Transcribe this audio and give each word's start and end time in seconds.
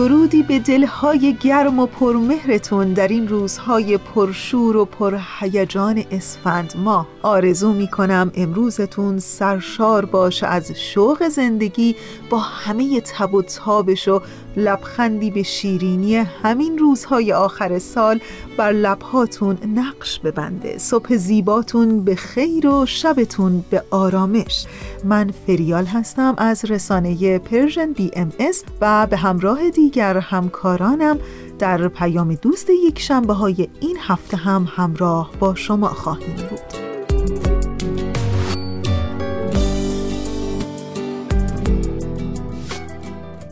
درودی 0.00 0.42
به 0.42 0.58
دلهای 0.58 1.36
گرم 1.40 1.78
و 1.78 1.86
پرمهرتون 1.86 2.92
در 2.92 3.08
این 3.08 3.28
روزهای 3.28 3.98
پرشور 3.98 4.76
و 4.76 4.84
پرهیجان 4.84 6.04
اسفند 6.10 6.74
ما 6.76 7.06
آرزو 7.22 7.72
می 7.72 7.88
کنم 7.88 8.32
امروزتون 8.34 9.18
سرشار 9.18 10.04
باشه 10.04 10.46
از 10.46 10.72
شوق 10.72 11.28
زندگی 11.28 11.96
با 12.30 12.38
همه 12.38 13.00
تب 13.00 13.34
و 13.34 13.42
تابش 13.42 14.08
و 14.08 14.22
لبخندی 14.56 15.30
به 15.30 15.42
شیرینی 15.42 16.16
همین 16.16 16.78
روزهای 16.78 17.32
آخر 17.32 17.78
سال 17.78 18.20
بر 18.56 18.72
لبهاتون 18.72 19.58
نقش 19.74 20.20
ببنده. 20.20 20.78
صبح 20.78 21.16
زیباتون 21.16 22.04
به 22.04 22.14
خیر 22.14 22.66
و 22.66 22.86
شبتون 22.86 23.64
به 23.70 23.84
آرامش. 23.90 24.66
من 25.04 25.30
فریال 25.46 25.84
هستم 25.84 26.34
از 26.38 26.64
رسانه 26.64 27.38
Persian 27.38 27.92
BMS 27.92 28.64
و 28.80 29.06
به 29.06 29.16
همراه 29.16 29.70
دیگر 29.70 30.18
همکارانم 30.18 31.18
در 31.58 31.88
پیام 31.88 32.34
دوست 32.34 32.70
یک 32.70 32.98
شنبه 32.98 33.32
های 33.32 33.68
این 33.80 33.96
هفته 34.00 34.36
هم 34.36 34.68
همراه 34.76 35.30
با 35.40 35.54
شما 35.54 35.88
خواهیم 35.88 36.36
بود. 36.36 36.69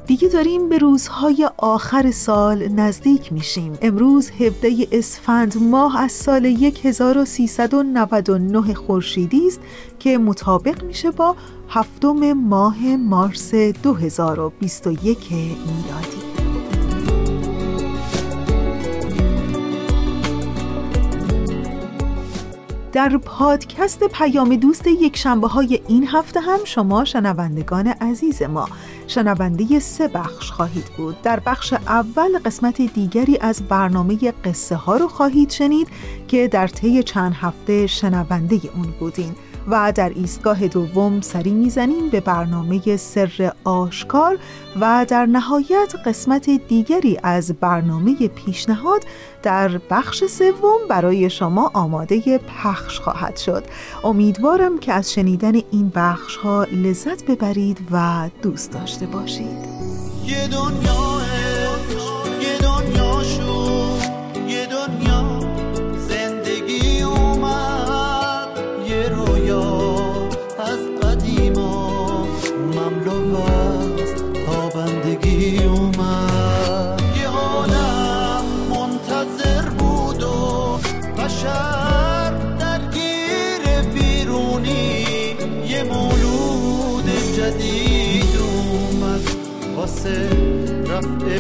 دیگه 0.09 0.29
داریم 0.29 0.69
به 0.69 0.79
روزهای 0.79 1.49
آخر 1.57 2.11
سال 2.11 2.69
نزدیک 2.69 3.33
میشیم. 3.33 3.79
امروز 3.83 4.31
17 4.31 4.89
اسفند 4.93 5.63
ماه 5.63 6.01
از 6.01 6.13
سال 6.13 6.47
1399 6.47 8.75
خورشیدی 8.75 9.47
است 9.47 9.61
که 9.99 10.19
مطابق 10.19 10.85
میشه 10.85 11.11
با 11.11 11.37
هفتم 11.69 12.33
ماه 12.33 12.97
مارس 12.97 13.55
2021 13.55 15.33
میلادی. 15.33 16.28
در 22.93 23.19
پادکست 23.19 24.05
پیام 24.05 24.57
دوست 24.57 24.87
یک 24.87 25.17
شنبه 25.17 25.49
های 25.49 25.81
این 25.89 26.07
هفته 26.07 26.41
هم 26.41 26.59
شما 26.65 27.05
شنوندگان 27.05 27.87
عزیز 27.87 28.43
ما 28.43 28.69
شنونده 29.07 29.79
سه 29.79 30.09
بخش 30.09 30.51
خواهید 30.51 30.85
بود. 30.97 31.23
در 31.23 31.41
بخش 31.41 31.73
اول 31.73 32.39
قسمت 32.39 32.83
دیگری 32.83 33.39
از 33.41 33.63
برنامه 33.69 34.17
قصه 34.45 34.77
ها 34.77 34.97
رو 34.97 35.09
خواهید 35.09 35.51
شنید 35.51 35.89
که 36.29 36.49
در 36.49 36.67
طی 36.67 37.03
چند 37.03 37.33
هفته 37.35 37.87
شنونده 37.87 38.61
اون 38.77 38.95
بودین. 39.01 39.35
و 39.71 39.93
در 39.93 40.13
ایستگاه 40.15 40.69
دوم 40.69 41.21
سری 41.21 41.51
می‌زنیم 41.51 42.09
به 42.09 42.21
برنامه 42.21 42.97
سر 42.97 43.53
آشکار 43.65 44.39
و 44.81 45.07
در 45.09 45.27
نهایت 45.27 45.95
قسمت 46.07 46.51
دیگری 46.51 47.19
از 47.23 47.53
برنامه 47.53 48.29
پیشنهاد 48.29 49.05
در 49.43 49.81
بخش 49.91 50.25
سوم 50.25 50.79
برای 50.89 51.31
شما 51.31 51.71
آماده 51.75 52.39
پخش 52.39 53.01
خواهد 53.01 53.37
شد. 53.37 53.65
امیدوارم 54.05 54.79
که 54.79 54.93
از 54.93 55.13
شنیدن 55.13 55.55
این 55.55 55.93
بخش 55.95 56.37
ها 56.37 56.65
لذت 56.65 57.25
ببرید 57.25 57.79
و 57.91 58.29
دوست 58.43 58.73
داشته 58.73 59.07
باشید. 59.07 59.69
یه 60.27 60.49
دنیا 60.49 61.18
واسه 90.09 90.29
رفع 90.89 91.39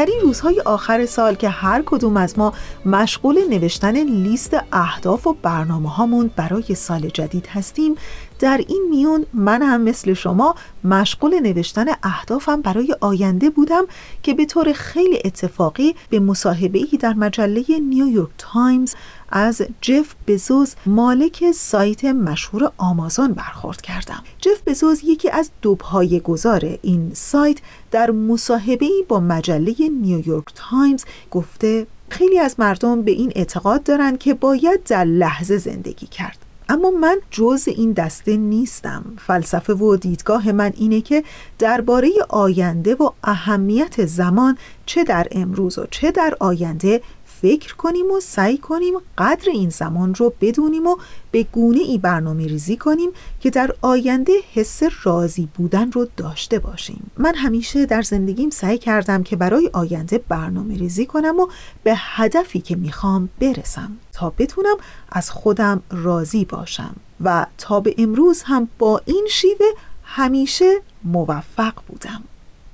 در 0.00 0.08
روزهای 0.22 0.60
آخر 0.60 1.06
سال 1.06 1.34
که 1.34 1.48
هر 1.48 1.82
کدوم 1.86 2.16
از 2.16 2.38
ما 2.38 2.52
مشغول 2.86 3.38
نوشتن 3.50 3.96
لیست 3.96 4.56
اهداف 4.72 5.26
و 5.26 5.36
برنامه 5.42 5.90
هامون 5.90 6.30
برای 6.36 6.74
سال 6.74 7.08
جدید 7.08 7.46
هستیم 7.46 7.94
در 8.40 8.64
این 8.68 8.86
میون 8.90 9.26
من 9.34 9.62
هم 9.62 9.80
مثل 9.80 10.14
شما 10.14 10.54
مشغول 10.84 11.40
نوشتن 11.40 11.86
اهدافم 12.02 12.60
برای 12.60 12.96
آینده 13.00 13.50
بودم 13.50 13.84
که 14.22 14.34
به 14.34 14.44
طور 14.46 14.72
خیلی 14.72 15.18
اتفاقی 15.24 15.94
به 16.10 16.20
مصاحبه‌ای 16.20 16.98
در 17.00 17.14
مجله 17.14 17.64
نیویورک 17.88 18.28
تایمز 18.38 18.94
از 19.28 19.62
جف 19.80 20.14
بزوز 20.26 20.74
مالک 20.86 21.50
سایت 21.54 22.04
مشهور 22.04 22.72
آمازون 22.78 23.32
برخورد 23.32 23.80
کردم. 23.80 24.22
جف 24.38 24.62
بزوز 24.66 25.00
یکی 25.04 25.30
از 25.30 25.50
دو 25.62 25.78
گذار 26.24 26.78
این 26.82 27.10
سایت 27.14 27.58
در 27.90 28.10
مصاحبه‌ای 28.10 29.04
با 29.08 29.20
مجله 29.20 29.74
نیویورک 30.02 30.46
تایمز 30.54 31.04
گفته 31.30 31.86
خیلی 32.08 32.38
از 32.38 32.54
مردم 32.58 33.02
به 33.02 33.10
این 33.10 33.32
اعتقاد 33.34 33.82
دارند 33.82 34.18
که 34.18 34.34
باید 34.34 34.84
در 34.84 35.04
لحظه 35.04 35.58
زندگی 35.58 36.06
کرد. 36.06 36.49
اما 36.70 36.90
من 36.90 37.18
جز 37.30 37.68
این 37.68 37.92
دسته 37.92 38.36
نیستم. 38.36 39.04
فلسفه 39.18 39.74
و 39.74 39.96
دیدگاه 39.96 40.52
من 40.52 40.72
اینه 40.76 41.00
که 41.00 41.24
درباره 41.58 42.10
آینده 42.28 42.94
و 42.94 43.10
اهمیت 43.24 44.06
زمان 44.06 44.58
چه 44.86 45.04
در 45.04 45.26
امروز 45.30 45.78
و 45.78 45.86
چه 45.90 46.10
در 46.10 46.36
آینده 46.40 47.00
فکر 47.42 47.76
کنیم 47.76 48.10
و 48.10 48.20
سعی 48.20 48.58
کنیم 48.58 48.94
قدر 49.18 49.50
این 49.50 49.70
زمان 49.70 50.14
رو 50.14 50.32
بدونیم 50.40 50.86
و 50.86 50.96
به 51.30 51.42
گونه 51.42 51.80
ای 51.80 51.98
برنامه 51.98 52.46
ریزی 52.46 52.76
کنیم 52.76 53.10
که 53.40 53.50
در 53.50 53.74
آینده 53.82 54.32
حس 54.54 54.82
راضی 55.02 55.48
بودن 55.54 55.92
رو 55.92 56.08
داشته 56.16 56.58
باشیم. 56.58 57.10
من 57.16 57.34
همیشه 57.34 57.86
در 57.86 58.02
زندگیم 58.02 58.50
سعی 58.50 58.78
کردم 58.78 59.22
که 59.22 59.36
برای 59.36 59.70
آینده 59.72 60.18
برنامه 60.18 60.76
ریزی 60.76 61.06
کنم 61.06 61.40
و 61.40 61.46
به 61.82 61.92
هدفی 61.96 62.60
که 62.60 62.76
می‌خوام 62.76 63.28
برسم 63.40 63.92
تا 64.12 64.32
بتونم 64.38 64.76
از 65.12 65.30
خودم 65.30 65.82
راضی 65.90 66.44
باشم 66.44 66.96
و 67.20 67.46
تا 67.58 67.80
به 67.80 67.94
امروز 67.98 68.42
هم 68.42 68.68
با 68.78 69.00
این 69.04 69.26
شیوه 69.30 69.66
همیشه 70.02 70.74
موفق 71.04 71.74
بودم. 71.88 72.22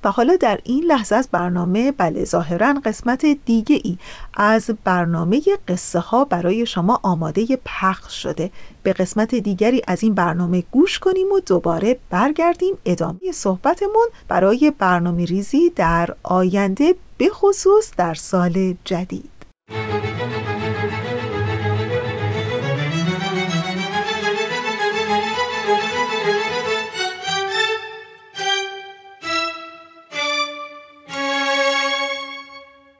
و 0.06 0.10
حالا 0.10 0.36
در 0.36 0.60
این 0.64 0.84
لحظه 0.84 1.16
از 1.16 1.28
برنامه 1.32 1.92
بله 1.92 2.24
ظاهرا 2.24 2.74
قسمت 2.84 3.26
دیگه 3.26 3.80
ای 3.84 3.98
از 4.34 4.70
برنامه 4.84 5.42
قصه 5.68 5.98
ها 5.98 6.24
برای 6.24 6.66
شما 6.66 7.00
آماده 7.02 7.58
پخش 7.64 8.22
شده. 8.22 8.50
به 8.82 8.92
قسمت 8.92 9.34
دیگری 9.34 9.82
از 9.86 10.02
این 10.02 10.14
برنامه 10.14 10.64
گوش 10.70 10.98
کنیم 10.98 11.32
و 11.32 11.40
دوباره 11.40 11.98
برگردیم. 12.10 12.74
ادامه 12.84 13.32
صحبتمون 13.34 14.06
برای 14.28 14.72
برنامه 14.78 15.24
ریزی 15.24 15.70
در 15.70 16.14
آینده 16.22 16.94
به 17.18 17.28
خصوص 17.28 17.90
در 17.96 18.14
سال 18.14 18.74
جدید. 18.84 19.30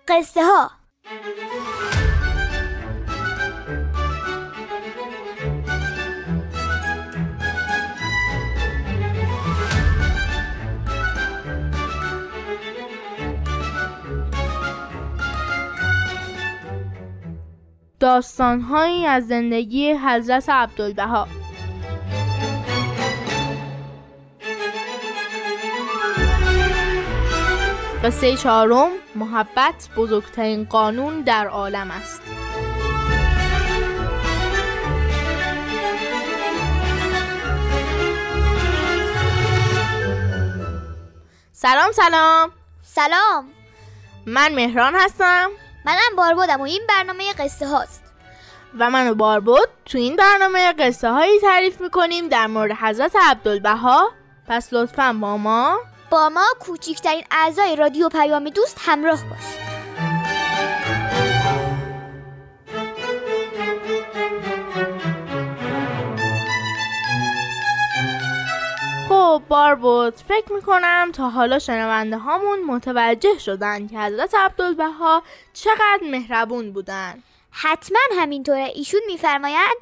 قصه 0.08 0.40
ها 0.44 0.70
داستانهایی 18.00 19.06
از 19.06 19.26
زندگی 19.26 19.92
حضرت 19.92 20.48
عبدالبها. 20.48 21.28
قصه 28.06 28.36
چهارم 28.36 28.90
محبت 29.14 29.88
بزرگترین 29.96 30.64
قانون 30.64 31.20
در 31.20 31.46
عالم 31.46 31.90
است. 31.90 32.22
سلام 41.52 41.92
سلام. 41.92 42.50
سلام. 42.82 43.48
من 44.26 44.54
مهران 44.54 44.94
هستم. 44.94 45.50
منم 45.84 46.16
باربودم 46.16 46.60
و 46.60 46.64
این 46.64 46.82
برنامه 46.88 47.32
قصه 47.32 47.66
هاست. 47.66 48.02
و 48.78 48.90
من 48.90 49.10
و 49.10 49.14
باربود 49.14 49.68
تو 49.84 49.98
این 49.98 50.16
برنامه 50.16 50.72
قصه 50.72 51.10
هایی 51.10 51.40
تعریف 51.40 51.80
می‌کنیم 51.80 52.28
در 52.28 52.46
مورد 52.46 52.72
حضرت 52.72 53.16
عبدالبها. 53.16 54.10
پس 54.48 54.72
لطفا 54.72 55.12
با 55.20 55.36
ما 55.36 55.78
با 56.10 56.28
ما 56.28 56.46
کوچکترین 56.60 57.24
اعضای 57.30 57.76
رادیو 57.76 58.08
پیام 58.08 58.48
دوست 58.48 58.78
همراه 58.80 59.24
باش. 59.30 59.66
خب 69.08 69.42
باربود 69.48 70.16
فکر 70.16 70.52
می‌کنم 70.52 71.10
تا 71.12 71.28
حالا 71.30 71.58
شنونده 71.58 72.18
هامون 72.18 72.64
متوجه 72.64 73.38
شدن 73.38 73.88
که 73.88 73.98
حضرت 73.98 74.34
عبدالبها 74.34 75.22
چقدر 75.52 76.00
مهربون 76.10 76.72
بودن. 76.72 77.22
حتما 77.50 77.98
همینطوره. 78.18 78.72
ایشون 78.74 79.00
میفرمایند 79.06 79.76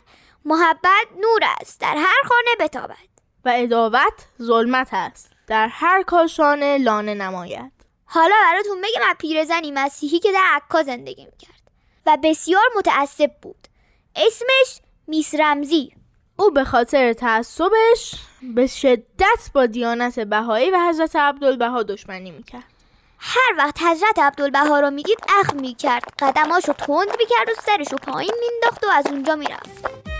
محبت 0.45 1.07
نور 1.21 1.41
است 1.61 1.81
در 1.81 1.95
هر 1.97 2.23
خانه 2.29 2.69
بتابد. 2.69 3.09
و 3.45 3.53
اداوت 3.55 4.27
ظلمت 4.43 4.89
است. 4.93 5.34
در 5.47 5.69
هر 5.69 6.03
کاشانه 6.03 6.79
لانه 6.79 7.15
نماید. 7.15 7.73
حالا 8.05 8.35
براتون 8.45 8.81
بگم 8.81 9.09
از 9.11 9.17
پیرزنی 9.19 9.71
مسیحی 9.71 10.19
که 10.19 10.33
در 10.33 10.45
عکا 10.51 10.83
زندگی 10.83 11.25
می‌کرد 11.25 11.63
و 12.07 12.19
بسیار 12.23 12.65
متعصب 12.77 13.31
بود. 13.43 13.69
اسمش 14.17 14.81
میس 15.07 15.35
رمزی. 15.35 15.93
او 16.37 16.51
به 16.51 16.65
خاطر 16.65 17.13
تعصبش 17.13 18.15
به 18.43 18.67
شدت 18.67 19.51
با 19.55 19.67
دیانت 19.67 20.21
بهایی 20.21 20.71
و 20.71 20.89
حضرت 20.89 21.17
عبدالبها 21.17 21.83
دشمنی 21.83 22.31
می‌کرد. 22.31 22.75
هر 23.19 23.55
وقت 23.59 23.83
حضرت 23.83 24.19
عبدالبها 24.19 24.81
رو 24.81 24.91
می‌دید 24.91 25.19
اخ 25.41 25.55
می‌کرد. 25.55 26.03
قدماشو 26.19 26.73
تند 26.73 27.09
می‌کرد 27.19 27.49
و 27.49 27.61
سرشو 27.63 27.97
پایین 27.97 28.35
مینداخت 28.41 28.85
و 28.85 28.87
از 28.93 29.07
اونجا 29.07 29.37
می‌رفت. 29.37 30.14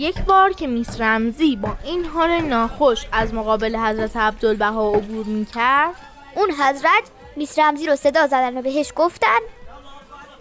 یک 0.00 0.18
بار 0.18 0.52
که 0.52 0.66
میس 0.66 1.00
رمزی 1.00 1.56
با 1.56 1.76
این 1.84 2.04
حال 2.04 2.30
ناخوش 2.30 3.06
از 3.12 3.34
مقابل 3.34 3.76
حضرت 3.76 4.16
عبدالبها 4.16 4.90
عبور 4.90 5.26
می‌کرد 5.26 5.94
اون 6.34 6.50
حضرت 6.50 7.02
میس 7.36 7.58
رمزی 7.58 7.86
رو 7.86 7.96
صدا 7.96 8.26
زدن 8.26 8.58
و 8.58 8.62
بهش 8.62 8.92
گفتن. 8.96 9.38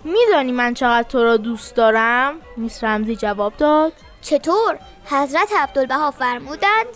میدانی 0.04 0.52
من 0.52 0.74
چقدر 0.74 1.08
تو 1.08 1.24
را 1.24 1.38
دوست 1.38 1.76
دارم؟ 1.76 2.36
میس 2.58 2.84
رمزی 2.84 3.16
جواب 3.16 3.54
داد. 3.58 3.94
چطور؟ 4.22 4.80
حضرت 5.06 5.50
عبدالبها 5.58 6.12
فرمودند. 6.12 6.88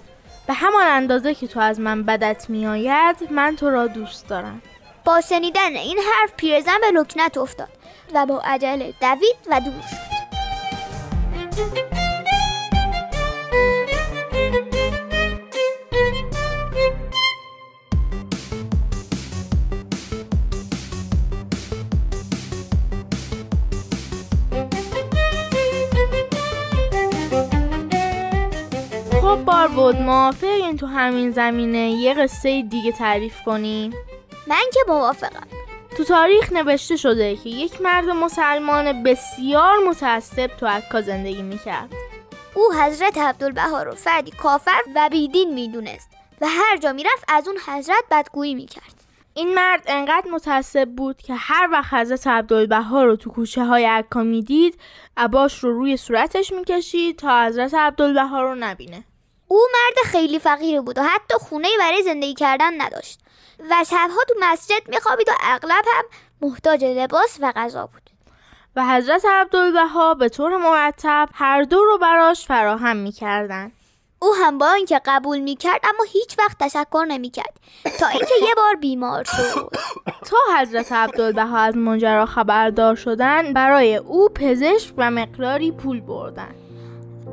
به 0.48 0.54
همان 0.54 0.88
اندازه 0.88 1.36
که 1.36 1.48
تو 1.48 1.60
از 1.60 1.80
من 1.80 2.04
بدت 2.04 2.50
میآید 2.50 3.16
من 3.32 3.56
تو 3.56 3.70
را 3.70 3.88
دوست 3.88 4.28
دارم. 4.28 4.62
با 5.06 5.22
شنیدن 5.22 5.76
این 5.76 5.98
حرف 5.98 6.34
پیرزن 6.38 6.78
به 6.82 6.92
لکنت 6.92 7.38
افتاد 7.38 7.70
و 8.14 8.26
با 8.26 8.42
عجله 8.46 8.94
دوید 9.02 9.38
و 9.52 9.60
دور 9.60 9.82
شد. 9.90 10.14
خب 29.34 29.46
بار 29.46 29.68
بود 29.68 29.96
موافقین 29.96 30.78
تو 30.78 30.88
همین 30.88 31.32
زمینه 31.32 31.90
یه 31.90 32.14
قصه 32.14 32.62
دیگه 32.62 32.92
تعریف 32.92 33.42
کنیم. 33.42 33.92
من 34.48 34.64
که 34.74 34.80
موافقم. 34.88 35.48
تو 35.98 36.04
تاریخ 36.04 36.54
نوشته 36.54 36.96
شده 36.96 37.36
که 37.36 37.50
یک 37.50 37.82
مرد 37.82 38.10
مسلمان 38.10 39.04
بسیار 39.04 39.78
متعصب 39.90 40.48
تو 40.48 40.66
عکا 40.68 41.02
زندگی 41.02 41.42
می‌کرد. 41.42 41.90
او 42.54 42.74
حضرت 42.74 43.18
عبدالبها 43.18 43.84
رو 43.84 43.96
فردی 43.96 44.32
کافر 44.32 44.82
و 44.96 45.10
بیدین 45.12 45.54
می‌دونست 45.54 46.10
و 46.42 46.48
هر 46.48 46.78
جا 46.78 46.94
می‌رفت 46.94 47.26
از 47.28 47.48
اون 47.48 47.58
حضرت 47.68 48.04
بدگویی 48.12 48.56
می‌کرد. 48.56 48.94
این 49.34 49.54
مرد 49.54 49.84
انقدر 49.88 50.32
متعصب 50.32 50.90
بود 50.90 51.18
که 51.18 51.34
هر 51.34 51.70
وقت 51.72 51.94
حضرت 51.94 52.28
عبدالبها 52.28 53.04
رو 53.04 53.16
تو 53.16 53.30
کوچه 53.30 53.64
های 53.64 53.86
عکا 53.86 54.24
می‌دید 54.24 54.80
عباش 55.18 55.60
رو 55.60 55.74
روی 55.74 55.98
صورتش 55.98 56.52
می‌کشید 56.52 57.16
تا 57.16 57.46
حضرت 57.46 57.74
عبدالبها 57.74 58.42
رو 58.42 58.56
نبینه. 58.56 59.04
او 59.54 59.62
مرد 59.74 60.12
خیلی 60.12 60.40
فقیری 60.40 60.80
بود 60.80 60.98
و 60.98 61.04
حتی 61.04 61.34
خونه 61.34 61.68
برای 61.80 62.04
زندگی 62.04 62.34
کردن 62.34 62.82
نداشت. 62.82 63.20
و 63.70 63.84
شبها 63.90 64.24
تو 64.28 64.34
مسجد 64.42 64.88
میخوابید 64.88 65.30
و 65.30 65.32
اغلب 65.42 65.86
هم 65.88 66.04
محتاج 66.42 66.84
لباس 66.84 67.38
و 67.42 67.52
غذا 67.56 67.86
بود. 67.86 68.10
و 68.76 68.86
حضرت 68.86 69.26
عبدالبها 69.26 70.14
به 70.14 70.30
طور 70.30 70.58
مرتب 70.58 71.30
هر 71.34 71.64
دو 71.64 71.84
رو 71.84 71.98
براش 71.98 72.46
فراهم 72.46 72.98
می‌کردن. 72.98 73.72
او 74.20 74.36
هم 74.36 74.58
با 74.58 74.72
اینکه 74.72 75.02
قبول 75.06 75.40
می‌کرد 75.40 75.82
اما 75.84 76.04
هیچ 76.12 76.40
وقت 76.40 76.58
تشکر 76.60 77.06
نمی‌کرد. 77.08 77.60
تا 78.00 78.08
اینکه 78.08 78.36
یه 78.48 78.56
بار 78.56 78.76
بیمار 78.76 79.24
شد. 79.24 79.72
تا 80.26 80.38
حضرت 80.60 80.92
عبدالبها 80.92 81.58
از 81.58 81.78
ماجرا 81.78 82.26
خبردار 82.26 82.96
شدن 82.96 83.54
برای 83.54 83.96
او 83.96 84.30
پزشک 84.30 84.94
و 84.98 85.12
مقداری 85.12 85.72
پول 85.72 86.02
بردن. 86.02 86.56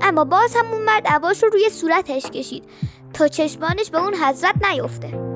اما 0.03 0.25
باز 0.25 0.57
هم 0.57 0.67
اون 0.73 0.83
مرد 0.83 1.07
عباش 1.07 1.43
رو 1.43 1.49
روی 1.49 1.71
صورتش 1.71 2.23
کشید 2.31 2.65
تا 3.15 3.29
چشمانش 3.29 3.91
به 3.91 3.99
اون 3.99 4.15
حضرت 4.15 4.55
نیفته 4.71 5.31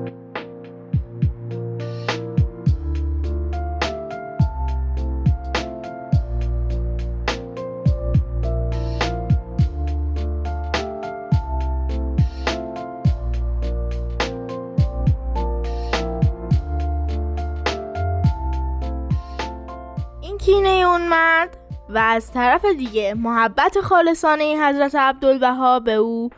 این 20.21 20.37
کینه 20.37 20.69
اون 20.69 21.07
مرد؟ 21.09 21.64
و 21.89 21.97
از 21.97 22.31
طرف 22.31 22.65
دیگه 22.65 23.13
محبت 23.13 23.81
خالصانه 23.81 24.67
حضرت 24.67 24.95
عبدالبها 24.95 25.79
به 25.79 25.93
او 25.93 26.29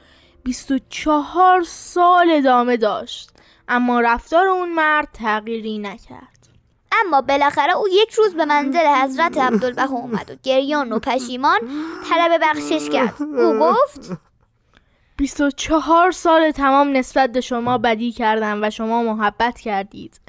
24 0.44 1.64
سال 1.64 2.32
ادامه 2.32 2.78
داشت 2.78 3.32
اما 3.68 4.02
رفتار 4.02 4.48
اون 4.48 4.74
مرد 4.74 5.08
تغییری 5.14 5.78
نکرد. 5.78 6.38
اما 7.06 7.22
بالاخره 7.22 7.74
او 7.74 7.88
یک 7.88 8.14
روز 8.14 8.36
به 8.36 8.46
منزل 8.46 8.86
حضرت 9.04 9.38
عبدالبها 9.38 9.96
اومد 9.96 10.32
و 10.32 10.36
گریان 10.44 10.92
و 10.92 11.00
پشیمان 11.00 11.60
طلب 12.10 12.42
بخشش 12.44 12.90
کرد. 12.90 13.22
او 13.22 13.60
گفت 13.60 14.12
24 15.18 16.12
سال 16.12 16.52
تمام 16.52 16.98
نسبت 16.98 17.32
به 17.32 17.42
شما 17.42 17.78
بدی 17.78 18.12
کردم 18.12 18.64
و 18.64 18.70
شما 18.70 19.04
محبت 19.04 19.60
کردید. 19.60 20.20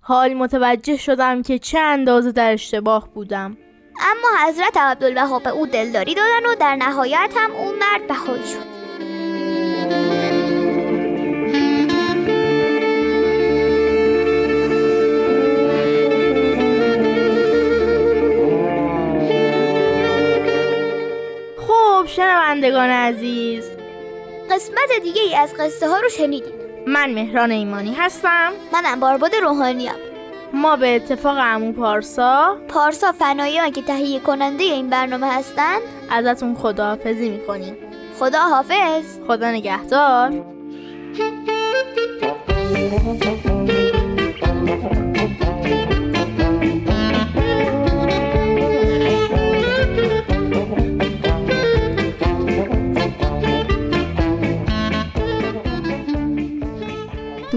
حال 0.00 0.34
متوجه 0.34 0.96
شدم 0.96 1.42
که 1.42 1.58
چه 1.58 1.78
اندازه 1.78 2.32
در 2.32 2.52
اشتباه 2.52 3.08
بودم. 3.08 3.56
اما 4.00 4.48
حضرت 4.48 4.76
عبدالبها 4.76 5.38
به 5.38 5.50
او 5.50 5.66
دلداری 5.66 6.14
دادن 6.14 6.46
و 6.46 6.54
در 6.54 6.76
نهایت 6.76 7.30
هم 7.36 7.52
اون 7.52 7.74
مرد 7.74 8.06
بهایی 8.06 8.46
شد. 8.46 8.78
خب 21.66 22.06
شنوندگان 22.06 22.90
عزیز. 22.90 23.70
قسمت 24.50 25.02
دیگه 25.02 25.22
ای 25.22 25.34
از 25.34 25.54
قصه 25.54 25.88
ها 25.88 26.00
رو 26.00 26.08
شنیدید 26.08 26.54
من 26.86 27.10
مهران 27.14 27.50
ایمانی 27.50 27.94
هستم. 27.94 28.52
منم 28.72 29.00
بارباد 29.00 29.34
روحانیم 29.34 30.07
ما 30.52 30.76
به 30.76 30.96
اتفاق 30.96 31.38
عمو 31.38 31.72
پارسا. 31.72 32.56
پارسا 32.68 33.12
فنایان 33.12 33.70
که 33.70 33.82
تهیه 33.82 34.20
کننده 34.20 34.64
این 34.64 34.90
برنامه 34.90 35.26
هستند 35.26 35.80
ازتون 36.10 36.54
خداحافظی 36.54 37.28
می‌کنیم. 37.30 37.76
خدا 38.18 38.40
حافظ 38.40 39.04
خدا 39.28 39.50
نگهدار. 39.50 40.32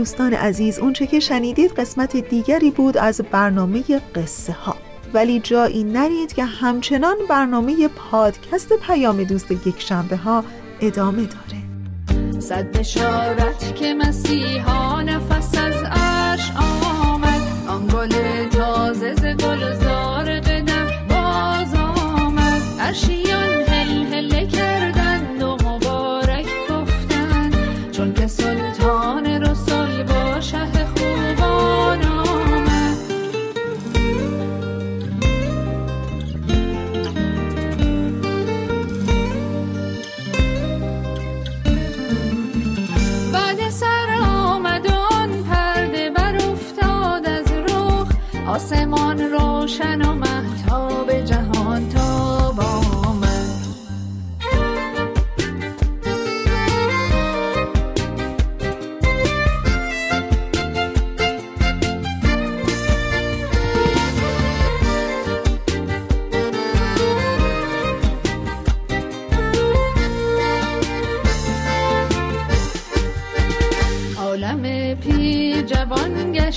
دوستان 0.02 0.34
عزیز 0.34 0.80
اونچه 0.80 1.08
که 1.08 1.20
شنیدید 1.20 1.72
قسمت 1.72 2.18
دیگری 2.18 2.72
بود 2.72 2.98
از 2.98 3.22
برنامه 3.32 3.84
قصه 4.16 4.54
ها. 4.54 4.76
ولی 5.14 5.40
جایی 5.40 5.84
نرید 5.84 6.34
که 6.34 6.46
همچنان 6.46 7.16
برنامه 7.30 7.88
پادکست 7.88 8.74
پیام 8.74 9.24
دوست 9.24 9.52
یک 9.52 9.82
شنبه 9.82 10.18
ها 10.18 10.44
ادامه 10.82 11.22
داره. 11.22 12.40
صد 12.40 12.78
بشارت 12.78 13.76
که 13.76 13.94
مسیحا 13.94 15.02
نفس 15.02 15.58
از 15.58 16.01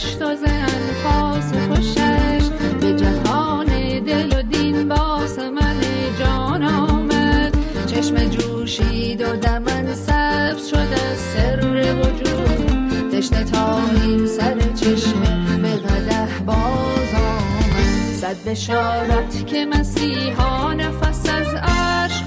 گشت 0.04 0.22
و 0.22 0.36
ز 0.36 0.44
انفاس 0.44 1.52
خوشش. 1.68 2.48
به 2.80 2.92
جهان 2.92 3.66
دل 4.04 4.38
و 4.38 4.42
دین 4.42 4.88
باس 4.88 5.38
من 5.38 5.80
جان 6.18 6.62
چشم 7.86 8.28
جوشید 8.28 9.20
و 9.20 9.36
دمن 9.36 9.94
سبز 9.94 10.68
شد 10.68 10.94
سر 11.16 11.60
وجود. 11.94 13.10
تشنه 13.12 13.44
تا 13.44 13.78
این 14.02 14.26
سر 14.26 14.60
چشمه 14.74 15.58
به 15.62 15.76
قدح 15.76 16.38
باز 16.38 17.14
صد 18.20 18.36
بشارت 18.46 19.46
که 19.46 19.66
مسیحا 19.66 20.72
نفس 20.72 21.28
از 21.28 21.54
عرش 21.54 22.22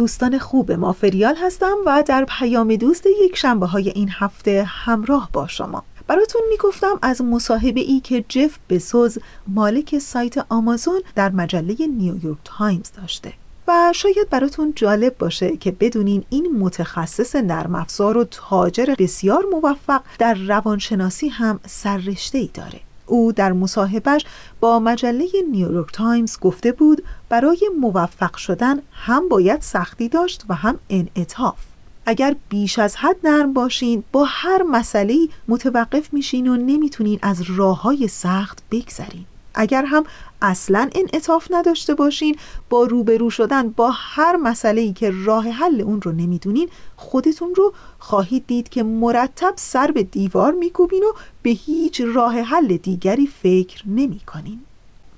دوستان 0.00 0.38
خوب 0.38 0.72
ما 0.72 0.92
فریال 0.92 1.34
هستم 1.36 1.76
و 1.86 2.04
در 2.06 2.24
پیام 2.24 2.76
دوست 2.76 3.06
یک 3.22 3.36
شنبه 3.36 3.66
های 3.66 3.88
این 3.88 4.08
هفته 4.12 4.64
همراه 4.66 5.28
با 5.32 5.46
شما. 5.46 5.84
براتون 6.06 6.42
می‌گفتم 6.50 6.98
از 7.02 7.22
مصاحبه 7.22 7.80
ای 7.80 8.00
که 8.00 8.24
جف 8.28 8.58
بزوس 8.70 9.18
مالک 9.46 9.98
سایت 9.98 10.46
آمازون 10.48 11.02
در 11.14 11.30
مجله 11.30 11.86
نیویورک 11.86 12.38
تایمز 12.44 12.92
داشته. 12.96 13.32
و 13.68 13.92
شاید 13.94 14.30
براتون 14.30 14.72
جالب 14.76 15.18
باشه 15.18 15.56
که 15.56 15.70
بدونین 15.70 16.24
این 16.30 16.58
متخصص 16.58 17.36
نرم 17.36 17.74
افزار 17.74 18.18
و 18.18 18.24
تاجر 18.24 18.94
بسیار 18.98 19.44
موفق 19.52 20.02
در 20.18 20.34
روانشناسی 20.34 21.28
هم 21.28 21.60
سررشته 21.66 22.38
ای 22.38 22.50
داره. 22.54 22.80
او 23.10 23.32
در 23.32 23.52
مصاحبهش 23.52 24.24
با 24.60 24.78
مجله 24.78 25.26
نیویورک 25.50 25.92
تایمز 25.92 26.38
گفته 26.38 26.72
بود 26.72 27.02
برای 27.28 27.70
موفق 27.80 28.36
شدن 28.36 28.82
هم 28.92 29.28
باید 29.28 29.60
سختی 29.60 30.08
داشت 30.08 30.44
و 30.48 30.54
هم 30.54 30.78
انعطاف. 30.90 31.58
اگر 32.06 32.36
بیش 32.48 32.78
از 32.78 32.96
حد 32.96 33.16
نرم 33.24 33.52
باشین 33.52 34.04
با 34.12 34.24
هر 34.28 34.62
مسئله 34.62 35.28
متوقف 35.48 36.12
میشین 36.12 36.48
و 36.48 36.56
نمی‌تونین 36.56 37.18
از 37.22 37.42
راه 37.56 37.82
های 37.82 38.08
سخت 38.08 38.58
بگذرین. 38.70 39.24
اگر 39.54 39.84
هم 39.84 40.04
اصلا 40.42 40.90
انعطاف 40.94 41.46
نداشته 41.50 41.94
باشین 41.94 42.36
با 42.70 42.84
روبرو 42.84 43.30
شدن 43.30 43.68
با 43.68 43.90
هر 43.94 44.36
مسئله 44.36 44.92
که 44.92 45.12
راه 45.24 45.48
حل 45.48 45.80
اون 45.80 46.02
رو 46.02 46.12
نمی‌دونین 46.12 46.68
خودتون 46.96 47.54
رو 47.54 47.72
خواهید 47.98 48.46
دید 48.46 48.68
که 48.68 48.82
مرتب 48.82 49.52
سر 49.56 49.90
به 49.90 50.02
دیوار 50.02 50.52
میکوبین 50.52 51.02
و 51.02 51.12
به 51.42 51.50
هیچ 51.50 52.00
راه 52.14 52.40
حل 52.40 52.76
دیگری 52.76 53.26
فکر 53.26 53.88
نمی 53.88 54.20
کنین. 54.20 54.60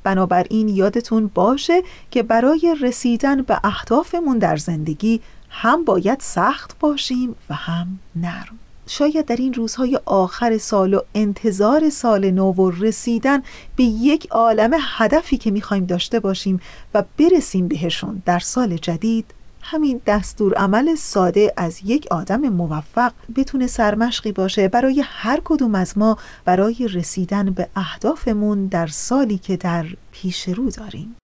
بنابراین 0.03 0.69
یادتون 0.69 1.31
باشه 1.35 1.83
که 2.11 2.23
برای 2.23 2.77
رسیدن 2.81 3.43
به 3.43 3.61
اهدافمون 3.65 4.39
در 4.39 4.57
زندگی 4.57 5.21
هم 5.51 5.85
باید 5.85 6.21
سخت 6.21 6.79
باشیم 6.81 7.35
و 7.51 7.55
هم 7.55 7.99
نرم 8.17 8.59
شاید 8.87 9.27
در 9.27 9.37
این 9.37 9.55
روزهای 9.55 10.01
آخر 10.05 10.59
سال 10.59 10.95
و 10.95 11.01
انتظار 11.15 11.91
سال 11.91 12.31
نو 12.31 12.53
و 12.53 12.71
رسیدن 12.71 13.43
به 13.77 13.85
یک 13.85 14.27
عالم 14.31 14.71
هدفی 14.81 15.37
که 15.39 15.51
می‌خوایم 15.51 15.87
داشته 15.87 16.21
باشیم 16.21 16.61
و 16.95 17.05
برسیم 17.19 17.69
بهشون 17.69 18.23
در 18.27 18.39
سال 18.39 18.77
جدید 18.77 19.35
همین 19.63 20.01
دستور 20.07 20.55
عمل 20.55 20.95
ساده 20.95 21.53
از 21.57 21.81
یک 21.85 22.07
آدم 22.11 22.41
موفق 22.41 23.13
بتونه 23.37 23.67
سرمشقی 23.67 24.33
باشه 24.33 24.69
برای 24.69 25.03
هر 25.07 25.41
کدوم 25.45 25.75
از 25.75 25.99
ما 25.99 26.19
برای 26.45 26.89
رسیدن 26.89 27.51
به 27.51 27.69
اهدافمون 27.77 28.67
در 28.67 28.87
سالی 28.87 29.39
که 29.39 29.57
در 29.57 29.87
پیش 30.13 30.49
رو 30.49 30.71
داریم. 30.71 31.17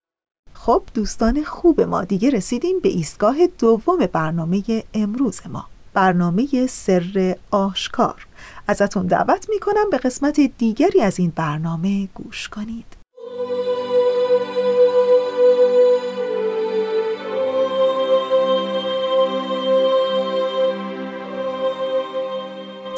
خب 0.55 0.83
دوستان 0.95 1.45
خوب 1.45 1.81
ما 1.81 2.05
دیگه 2.05 2.31
رسیدیم 2.31 2.81
به 2.81 2.89
ایستگاه 2.89 3.37
دوم 3.59 3.99
برنامه 4.13 4.63
امروز 4.95 5.41
ما 5.49 5.67
برنامه 5.95 6.67
سر 6.67 7.37
آشکار. 7.51 8.27
ازتون 8.67 9.07
دعوت 9.07 9.47
می‌کنم 9.49 9.91
به 9.91 9.99
قسمت 9.99 10.41
دیگری 10.59 11.01
از 11.01 11.19
این 11.19 11.33
برنامه 11.37 12.09
گوش 12.15 12.49
کنید. 12.49 12.87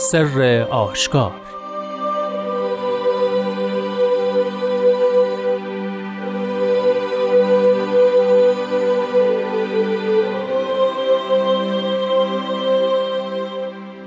سر 0.02 0.66
آشکار. 0.70 1.32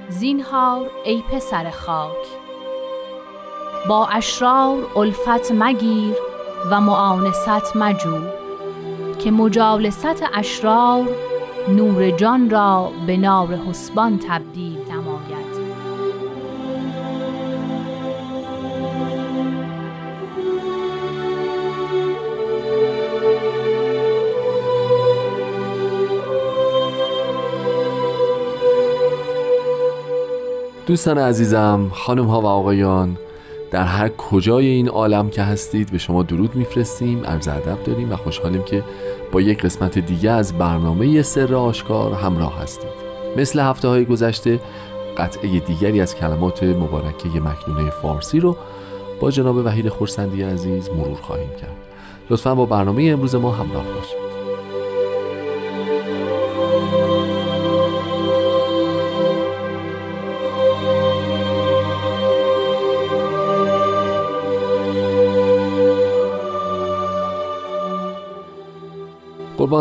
زینهار 0.09 0.89
ای 1.05 1.23
پسر 1.31 1.69
خاک. 1.69 2.11
با 3.89 4.07
اشرار 4.07 4.77
الفت 4.95 5.51
مگیر 5.51 6.15
و 6.71 6.81
معانست 6.81 7.75
مجو 7.75 8.17
که 9.19 9.31
مجالست 9.31 10.23
اشرار 10.33 11.09
نور 11.69 12.11
جان 12.11 12.49
را 12.49 12.91
به 13.07 13.17
نار 13.17 13.47
حسبان 13.47 14.19
تبدیل. 14.19 14.72
دوستان 30.93 31.17
عزیزم 31.17 31.91
خانم 31.93 32.25
ها 32.25 32.41
و 32.41 32.45
آقایان 32.45 33.17
در 33.71 33.83
هر 33.83 34.09
کجای 34.09 34.67
این 34.67 34.89
عالم 34.89 35.29
که 35.29 35.41
هستید 35.41 35.91
به 35.91 35.97
شما 35.97 36.23
درود 36.23 36.55
میفرستیم 36.55 37.25
عرض 37.25 37.47
ادب 37.47 37.83
داریم 37.83 38.11
و 38.11 38.15
خوشحالیم 38.15 38.63
که 38.63 38.83
با 39.31 39.41
یک 39.41 39.61
قسمت 39.61 39.99
دیگه 39.99 40.31
از 40.31 40.53
برنامه 40.53 41.21
سر 41.21 41.55
آشکار 41.55 42.13
همراه 42.13 42.61
هستید. 42.61 42.89
مثل 43.37 43.59
هفته 43.59 43.87
های 43.87 44.05
گذشته 44.05 44.59
قطعه 45.17 45.59
دیگری 45.59 46.01
از 46.01 46.15
کلمات 46.15 46.63
مبارکه 46.63 47.29
مکنونه 47.29 47.89
فارسی 47.89 48.39
رو 48.39 48.57
با 49.19 49.31
جناب 49.31 49.55
وحید 49.55 49.89
خورسندی 49.89 50.43
عزیز 50.43 50.89
مرور 50.89 51.17
خواهیم 51.21 51.49
کرد. 51.61 51.77
لطفا 52.29 52.55
با 52.55 52.65
برنامه 52.65 53.03
امروز 53.03 53.35
ما 53.35 53.51
همراه 53.51 53.85
باشید. 53.85 54.22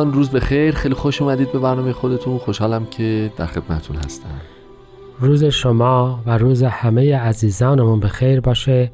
قربان 0.02 0.14
روز 0.14 0.30
به 0.30 0.40
خیر 0.40 0.74
خیلی 0.74 0.94
خوش 0.94 1.22
اومدید 1.22 1.52
به 1.52 1.58
برنامه 1.58 1.92
خودتون. 1.92 2.38
خوشحالم 2.38 2.86
که 2.86 3.32
در 3.36 3.46
خدمتتون 3.46 3.96
هستم. 3.96 4.40
روز 5.20 5.44
شما 5.44 6.22
و 6.26 6.38
روز 6.38 6.62
همه 6.62 7.16
عزیزانمون 7.16 8.00
به 8.00 8.08
خیر 8.08 8.40
باشه 8.40 8.92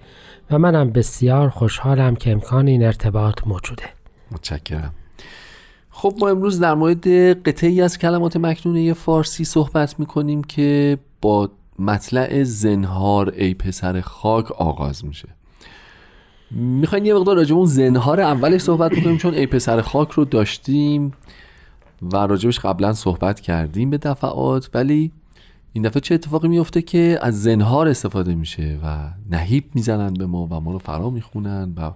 و 0.51 0.59
منم 0.59 0.91
بسیار 0.91 1.49
خوشحالم 1.49 2.17
که 2.17 2.33
امکان 2.33 2.67
این 2.67 2.85
ارتباط 2.85 3.47
موجوده. 3.47 3.85
متشکرم. 4.33 4.93
خب 5.91 6.15
ما 6.21 6.29
امروز 6.29 6.61
در 6.61 6.75
مورد 6.75 7.09
قطعی 7.49 7.83
از 7.83 7.99
کلمات 7.99 8.37
مکنونه 8.37 8.93
فارسی 8.95 9.45
صحبت 9.45 10.01
می‌کنیم 10.01 10.45
که 10.45 10.99
با 11.23 11.51
مطلع 11.79 12.43
زنهار 12.43 13.33
ای 13.37 13.55
پسر 13.55 14.01
خاک 14.01 14.53
آغاز 14.53 15.05
میشه. 15.05 15.29
می‌خواین 16.51 17.07
یه 17.07 17.15
مقدار 17.15 17.37
راجب 17.37 17.57
اون 17.57 17.67
زنهار 17.67 18.21
اولش 18.21 18.61
صحبت 18.61 18.93
بکنیم 18.93 19.17
چون 19.17 19.35
ای 19.35 19.47
پسر 19.47 19.81
خاک 19.81 20.11
رو 20.11 20.25
داشتیم 20.25 21.13
و 22.03 22.17
راجبش 22.17 22.61
قبلا 22.61 22.93
صحبت 22.93 23.41
کردیم 23.41 23.91
به 23.91 23.99
دفعات. 23.99 24.71
ولی 24.75 25.13
این 25.73 25.85
دفعه 25.85 26.01
چه 26.01 26.15
اتفاقی 26.15 26.49
میفته 26.49 26.83
که 26.83 27.19
از 27.23 27.43
زنهار 27.43 27.89
استفاده 27.89 28.35
میشه 28.35 28.79
و 28.85 29.11
نهیب 29.31 29.65
می‌زنن 29.75 30.15
به 30.15 30.27
ما 30.27 30.47
و 30.47 30.61
ما 30.61 30.73
رو 30.73 30.79
فرا 30.79 31.11
می‌خونن 31.11 31.75
و 31.77 31.93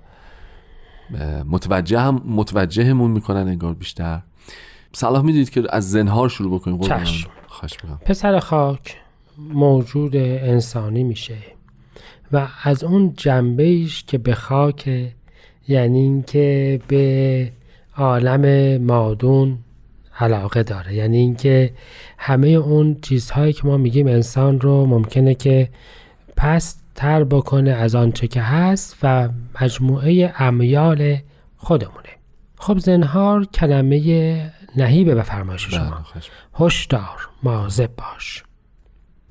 متوجه 1.45 2.01
هم 2.01 2.23
متوجهمون 2.27 3.11
می‌کنن 3.11 3.49
انگار 3.49 3.75
بیشتر. 3.75 4.21
صلاح 4.93 5.23
می‌دید 5.23 5.51
که 5.51 5.63
از 5.71 5.91
زنهار 5.91 6.29
شروع 6.29 6.55
بکنیم. 6.55 6.81
چشم. 6.81 7.31
پسر 8.05 8.39
خاک 8.39 8.97
موجود 9.39 10.17
انسانی 10.17 11.05
میشه. 11.05 11.37
و 12.33 12.49
از 12.63 12.85
اون 12.85 13.15
جنبهش 13.17 14.05
که 14.07 14.19
به 14.19 14.35
خاک 14.35 14.91
یعنی 15.69 15.99
اینکه 15.99 16.81
به 16.89 17.53
عالم 17.97 18.77
مادون 18.83 19.59
علاقه 20.21 20.63
داره. 20.63 20.95
یعنی 20.95 21.17
اینکه 21.17 21.73
همه 22.19 22.49
اون 22.49 22.97
چیزهایی 23.03 23.53
که 23.53 23.67
ما 23.67 23.77
میگیم 23.77 24.07
انسان 24.07 24.61
رو 24.61 24.87
ممکنه 24.87 25.35
که 25.35 25.69
پست 26.37 26.83
تر 26.95 27.25
بکنه 27.25 27.71
از 27.71 27.95
آنچه 27.95 28.29
که 28.29 28.43
هست 28.43 28.97
و 29.03 29.29
مجموعه 29.61 30.33
امیال 30.39 31.17
خودمونه. 31.57 32.09
خب 32.57 32.79
زنهار 32.79 33.45
کلمه 33.45 34.53
نهیبه 34.77 35.15
به 35.15 35.23
فرمایش 35.23 35.63
شما. 35.63 36.05
هشدار 36.55 37.29
مواظب 37.43 37.91
باش. 37.97 38.43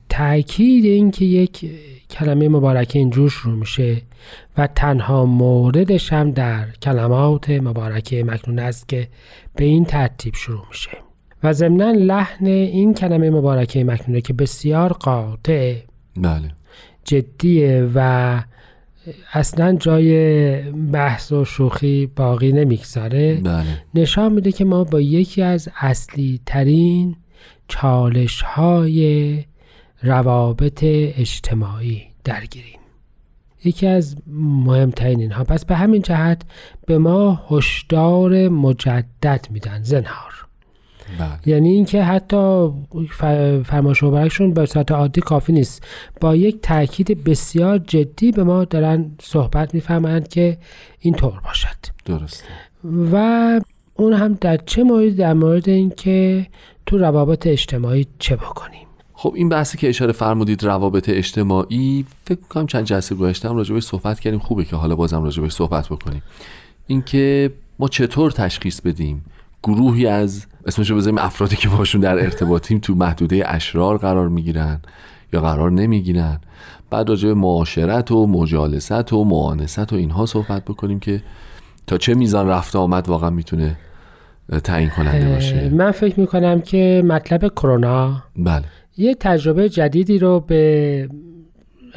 تأکید 0.09 0.85
این 0.85 1.11
که 1.11 1.25
یک 1.25 1.71
کلمه 2.11 2.49
مبارکه 2.49 2.99
اینجور 2.99 3.29
شروع 3.29 3.55
میشه 3.55 4.01
و 4.57 4.67
تنها 4.67 5.25
موردش 5.25 6.13
هم 6.13 6.31
در 6.31 6.65
کلمات 6.81 7.49
مبارکه 7.49 8.23
مکنون 8.23 8.59
است 8.59 8.89
که 8.89 9.07
به 9.55 9.65
این 9.65 9.85
ترتیب 9.85 10.35
شروع 10.35 10.65
میشه 10.69 10.97
و 11.43 11.53
ضمنا 11.53 11.91
لحن 11.91 12.45
این 12.45 12.93
کلمه 12.93 13.29
مبارکه 13.29 13.83
مکنونه 13.83 14.21
که 14.21 14.33
بسیار 14.33 14.93
قاطع 14.93 15.75
بله 16.17 16.51
جدیه 17.03 17.89
و 17.95 18.39
اصلا 19.33 19.75
جای 19.75 20.61
بحث 20.71 21.31
و 21.31 21.45
شوخی 21.45 22.05
باقی 22.15 22.51
نمی‌گذاره 22.51 23.35
بله. 23.43 23.65
نشان 23.95 24.33
میده 24.33 24.51
که 24.51 24.65
ما 24.65 24.83
با 24.83 25.01
یکی 25.01 25.41
از 25.41 25.69
اصلی 25.79 26.39
ترین 26.45 27.15
چالش 27.67 28.41
های 28.41 29.43
روابط 30.03 30.79
اجتماعی 30.83 32.03
درگیریم. 32.23 32.79
یکی 33.63 33.87
از 33.87 34.15
مهمترین 34.65 35.19
اینها. 35.19 35.43
پس 35.43 35.65
به 35.65 35.75
همین 35.75 36.01
جهت 36.01 36.41
به 36.85 36.97
ما 36.97 37.41
هشدار 37.49 38.47
مجدد 38.49 39.47
میدن. 39.49 39.83
زنهار. 39.83 40.47
بله. 41.19 41.29
یعنی 41.45 41.69
اینکه 41.69 42.03
حتی 42.03 42.69
فرمایش 43.65 44.03
مبارکشون 44.03 44.53
به 44.53 44.65
صورت 44.65 44.91
عادی 44.91 45.21
کافی 45.21 45.53
نیست. 45.53 45.83
با 46.21 46.35
یک 46.35 46.61
تاکید 46.61 47.23
بسیار 47.23 47.77
جدی 47.77 48.31
به 48.31 48.43
ما 48.43 48.65
دارن 48.65 49.11
صحبت 49.21 49.73
می‌فهمند 49.73 50.27
که 50.27 50.57
این 50.99 51.13
طور 51.13 51.41
باشد. 51.45 51.77
درسته. 52.05 52.45
و 53.11 53.61
اون 53.93 54.13
هم 54.13 54.33
در 54.41 54.57
چه 54.57 54.83
مورد؟ 54.83 55.15
در 55.15 55.33
مورد 55.33 55.69
اینکه 55.69 56.47
تو 56.85 56.97
روابط 56.97 57.47
اجتماعی 57.47 58.07
چه 58.19 58.35
بکنیم؟ 58.35 58.87
خب 59.21 59.33
این 59.35 59.49
بحثی 59.49 59.77
که 59.77 59.89
اشاره 59.89 60.11
فرمودید 60.11 60.63
روابط 60.63 61.09
اجتماعی 61.09 62.05
فکر 62.25 62.39
کنم 62.49 62.67
چند 62.67 62.83
جلسه 62.83 63.15
گذشته 63.15 63.49
هم 63.49 63.55
راجبش 63.55 63.83
صحبت 63.83 64.19
کردیم. 64.19 64.39
خوبه 64.39 64.65
که 64.65 64.75
حالا 64.75 64.95
بازم 64.95 65.23
راجبش 65.23 65.51
صحبت 65.51 65.87
بکنیم. 65.89 66.21
اینکه 66.87 67.51
ما 67.79 67.87
چطور 67.87 68.31
تشخیص 68.31 68.81
بدیم 68.81 69.25
گروهی 69.63 70.07
از 70.07 70.45
اسمشو 70.65 70.95
بذاریم 70.95 71.17
افرادی 71.17 71.55
که 71.55 71.69
باشون 71.69 72.01
در 72.01 72.19
ارتباطیم 72.19 72.79
تو 72.79 72.95
محدوده 72.95 73.43
اشرار 73.45 73.97
قرار 73.97 74.29
می‌گیرن 74.29 74.79
یا 75.33 75.41
قرار 75.41 75.71
نمی‌گیرن. 75.71 76.39
بعد 76.89 77.09
راجع 77.09 77.27
به 77.27 77.33
معاشرت 77.33 78.11
و 78.11 78.27
مجالست 78.27 79.13
و 79.13 79.23
معانست 79.23 79.93
و 79.93 79.95
اینها 79.95 80.25
صحبت 80.25 80.65
بکنیم 80.65 80.99
که 80.99 81.21
تا 81.87 81.97
چه 81.97 82.13
میزان 82.13 82.47
رفت 82.47 82.75
آمد 82.75 83.09
واقعا 83.09 83.29
می‌تونه 83.29 83.77
تعیین 84.63 84.89
کننده 84.89 85.33
باشه. 85.33 85.69
من 85.69 85.91
فکر 85.91 86.19
می‌کنم 86.19 86.61
که 86.61 87.03
مطلب 87.05 87.47
کرونا 87.47 88.23
بله. 88.37 88.65
یه 89.01 89.15
تجربه 89.15 89.69
جدیدی 89.69 90.19
رو 90.19 90.39
به 90.39 91.09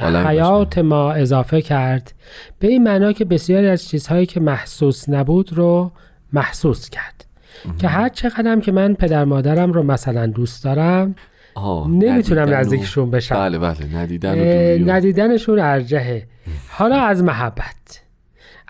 حیات 0.01 0.79
ما 0.79 1.13
اضافه 1.13 1.63
کرد. 1.63 2.15
به 2.59 2.69
این 2.69 2.83
معنا 2.83 3.13
که 3.13 3.25
بسیاری 3.25 3.69
از 3.69 3.89
چیزهایی 3.89 4.27
که 4.27 4.41
محسوس 4.41 5.09
نبود 5.09 5.53
رو 5.53 5.93
محسوس 6.33 6.91
کرد. 6.91 7.27
که 7.79 7.89
هر 7.89 8.09
چقدرم 8.09 8.61
که 8.61 8.73
من 8.73 8.95
پدر 8.95 9.25
مادرم 9.25 9.73
رو 9.73 9.83
مثلا 9.83 10.27
دوست 10.27 10.65
دارم 10.65 11.15
نمی‌تونم 11.89 12.55
نزدیکشون 12.55 13.11
بشم. 13.11 13.35
بله 13.35 13.59
بله 13.59 13.97
ندیدن 13.97 14.39
و 14.39 14.91
ندیدنشون 14.91 15.59
ارجحه. 15.59 16.27
حالا 16.69 16.97
از 16.97 17.23
محبت. 17.23 18.04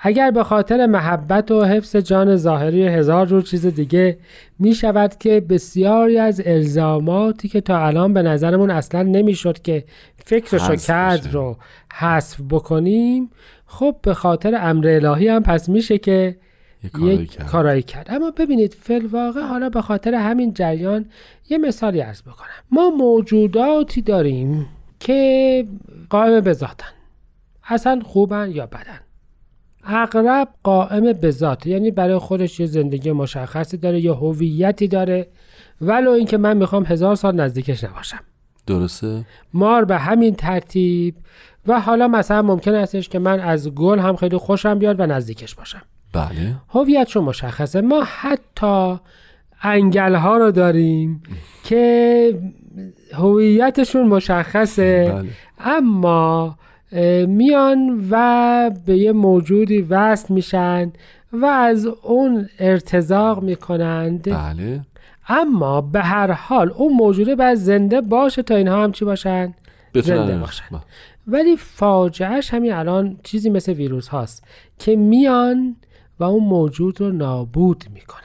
اگر 0.07 0.31
به 0.31 0.45
خاطر 0.45 0.87
محبت 0.87 1.51
و 1.51 1.65
حفظ 1.65 1.97
جان 1.97 2.37
ظاهری 2.37 2.87
هزار 2.87 3.27
جور 3.27 3.43
چیز 3.43 3.67
دیگه 3.67 4.19
می 4.59 4.75
شود 4.75 5.19
که 5.19 5.41
بسیاری 5.41 6.19
از 6.19 6.43
الزاماتی 6.45 7.49
که 7.49 7.61
تا 7.61 7.87
الان 7.87 8.15
به 8.15 8.23
نظرمون 8.23 8.71
اصلا 8.71 9.03
نمی‌شد 9.03 9.63
که 9.63 9.85
فکرشو 10.25 10.77
کرد. 10.77 11.29
رو 11.33 11.57
حذف 11.95 12.41
بکنیم 12.51 13.31
خب 13.67 13.97
به 14.03 14.15
خاطر 14.15 14.59
امر 14.61 14.87
الهی 14.89 15.29
هم 15.29 15.43
پس 15.43 15.69
میشه 15.69 15.99
که 15.99 16.37
یه 16.85 16.91
کارایی 16.91 17.19
یک 17.19 17.31
کرد. 17.31 17.47
کارایی 17.47 17.83
کرد. 17.83 18.07
اما 18.11 18.31
ببینید 18.31 18.77
فلواقع 18.81 19.41
حالا 19.41 19.69
به 19.69 19.83
خاطر 19.83 20.15
همین 20.15 20.53
جریان 20.53 21.07
یه 21.51 21.59
مثالی 21.59 22.03
ارز 22.03 22.23
بکنم. 22.23 22.65
ما 22.71 22.91
موجوداتی 22.91 24.03
داریم 24.03 24.67
که 25.01 25.65
قائم 26.11 26.41
به 26.41 26.53
ذاتن. 26.53 26.93
اصلا 27.65 28.01
خوبن 28.05 28.51
یا 28.51 28.67
بدن. 28.67 29.01
اغرب 29.87 30.49
قائم 30.63 31.13
به 31.13 31.31
ذات 31.31 31.67
یعنی 31.67 31.91
برای 31.91 32.19
خودش 32.19 32.61
یه 32.61 32.67
زندگی 32.67 33.13
مشخصی 33.13 33.77
داره 33.77 34.01
یه 34.01 34.13
هویتی 34.13 34.89
داره. 34.89 35.27
ولو 35.81 36.11
اینکه 36.11 36.37
من 36.37 36.57
می‌خوام 36.57 36.85
هزار 36.85 37.15
سال 37.15 37.35
نزدیکش 37.35 37.85
نباشم. 37.85 38.21
درسته؟ 38.67 39.25
مار 39.55 39.85
به 39.85 39.99
همین 39.99 40.35
ترتیب. 40.35 41.15
و 41.67 41.81
حالا 41.81 42.09
مثلا 42.09 42.43
ممکن 42.43 42.75
استش 42.75 43.09
که 43.09 43.19
من 43.19 43.41
از 43.41 43.75
گل 43.75 43.99
هم 43.99 44.17
خیلی 44.17 44.37
خوشم 44.37 44.79
بیاد 44.79 45.01
و 45.01 45.07
نزدیکش 45.07 45.55
باشم. 45.55 45.83
بله. 46.13 46.57
هویتشون 46.69 47.25
مشخصه. 47.25 47.81
ما 47.81 48.03
حتی 48.05 48.97
انگل 49.63 50.15
ها 50.15 50.37
رو 50.37 50.51
داریم 50.51 51.23
که 51.65 52.39
هویتشون 53.15 54.07
مشخصه. 54.07 55.13
بله. 55.15 55.29
اما 55.59 56.59
میان 57.27 58.07
و 58.11 58.71
به 58.87 58.99
یه 58.99 59.13
موجودی 59.13 59.83
وصل 59.83 60.35
میشن 60.35 60.93
و 61.33 61.47
از 61.47 61.87
اون 61.87 62.49
ارتزاق 62.59 63.43
می‌کنند. 63.43 64.23
بله. 64.23 64.81
اما 65.29 65.81
به 65.81 66.01
هر 66.01 66.33
حال 66.33 66.71
اون 66.71 66.93
موجوده 66.93 67.37
باید 67.37 67.55
زنده 67.55 68.01
باشه 68.01 68.43
تا 68.43 68.55
اینها 68.55 68.85
هم 68.85 68.93
چی 68.93 69.05
باشن؟ 69.05 69.55
زنده 69.95 70.39
باشن. 70.39 70.65
بله. 70.71 70.81
ولی 71.27 71.57
فاجعهش 71.57 72.55
همین 72.55 72.73
الان 72.73 73.17
چیزی 73.23 73.51
مثل 73.51 73.73
ویروس 73.73 74.09
هاست 74.09 74.45
که 74.79 74.97
میان 74.97 75.77
و 76.19 76.25
اون 76.25 76.45
موجود 76.45 77.01
رو 77.01 77.13
نابود 77.13 77.85
می‌کنن. 77.95 78.21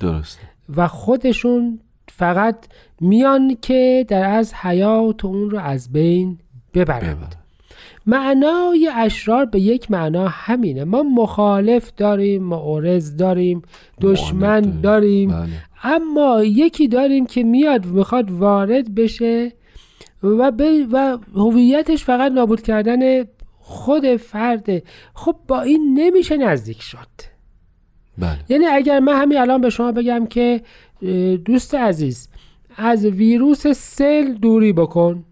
درسته. 0.00 0.42
و 0.76 0.88
خودشون 0.88 1.80
فقط 2.08 2.56
میان 3.00 3.56
که 3.62 4.06
در 4.08 4.24
از 4.24 4.54
حیات 4.54 5.24
اون 5.24 5.50
رو 5.50 5.58
از 5.58 5.92
بین 5.92 6.38
ببرند. 6.74 7.16
ببر. 7.16 7.39
معنای 8.10 8.90
اشرار 8.94 9.44
به 9.44 9.60
یک 9.60 9.90
معنا 9.90 10.28
همینه. 10.28 10.84
ما 10.84 11.02
مخالف 11.02 11.92
داریم 11.96 12.42
معارض 12.42 13.16
داریم 13.16 13.62
دشمن 14.00 14.60
داریم. 14.60 15.30
بله. 15.30 15.48
اما 15.82 16.44
یکی 16.44 16.88
داریم 16.88 17.26
که 17.26 17.42
میاد 17.42 17.86
می‌خواد 17.86 18.30
وارد 18.30 18.94
بشه 18.94 19.52
و, 20.22 20.52
و 20.92 21.18
هویتش 21.34 22.04
فقط 22.04 22.32
نابود 22.32 22.62
کردن 22.62 23.24
خود 23.60 24.16
فرده. 24.16 24.82
خب 25.14 25.36
با 25.48 25.60
این 25.60 25.94
نمیشه 25.94 26.36
نزدیک 26.36 26.82
شد. 26.82 27.30
بله. 28.18 28.38
یعنی 28.48 28.66
اگر 28.66 29.00
من 29.00 29.22
همین 29.22 29.38
الان 29.38 29.60
به 29.60 29.70
شما 29.70 29.92
بگم 29.92 30.26
که 30.26 30.60
دوست 31.44 31.74
عزیز 31.74 32.28
از 32.76 33.04
ویروس 33.04 33.66
سل 33.66 34.32
دوری 34.32 34.72
بکن. 34.72 35.24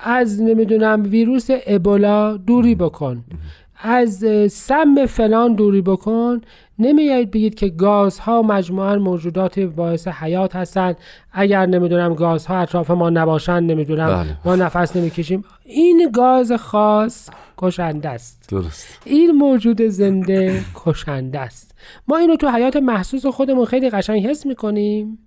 از 0.00 0.42
نمی‌دونم 0.42 1.02
ویروس 1.02 1.48
ابولا 1.66 2.36
دوری 2.36 2.74
بکن. 2.74 3.24
از 3.82 4.24
سم 4.50 5.06
فلان 5.06 5.54
دوری 5.54 5.82
بکن. 5.82 6.40
نمیایید 6.78 7.30
بگید 7.30 7.54
که 7.54 7.68
گازها 7.68 8.42
مجموعا 8.42 8.96
موجودات 8.96 9.60
باعث 9.60 10.08
حیات 10.08 10.56
هستند. 10.56 10.96
اگر 11.32 11.66
نمی‌دونم 11.66 12.14
گازها 12.14 12.58
اطراف 12.58 12.90
ما 12.90 13.10
نباشن 13.10 13.62
نمی‌دونم 13.62 14.06
بله. 14.06 14.36
ما 14.44 14.56
نفس 14.56 14.96
نمی‌کشیم. 14.96 15.44
این 15.64 16.10
گاز 16.14 16.52
خاص 16.52 17.30
کشنده 17.58 18.08
است. 18.08 18.46
درست. 18.48 18.98
این 19.04 19.30
موجود 19.30 19.82
زنده 19.82 20.60
کشنده 20.74 21.40
است. 21.40 21.74
ما 22.08 22.16
اینو 22.16 22.36
تو 22.36 22.48
حیات 22.48 22.76
محسوس 22.76 23.26
خودمون 23.26 23.64
خیلی 23.64 23.90
قشنگ 23.90 24.26
حس 24.26 24.46
می‌کنیم. 24.46 25.18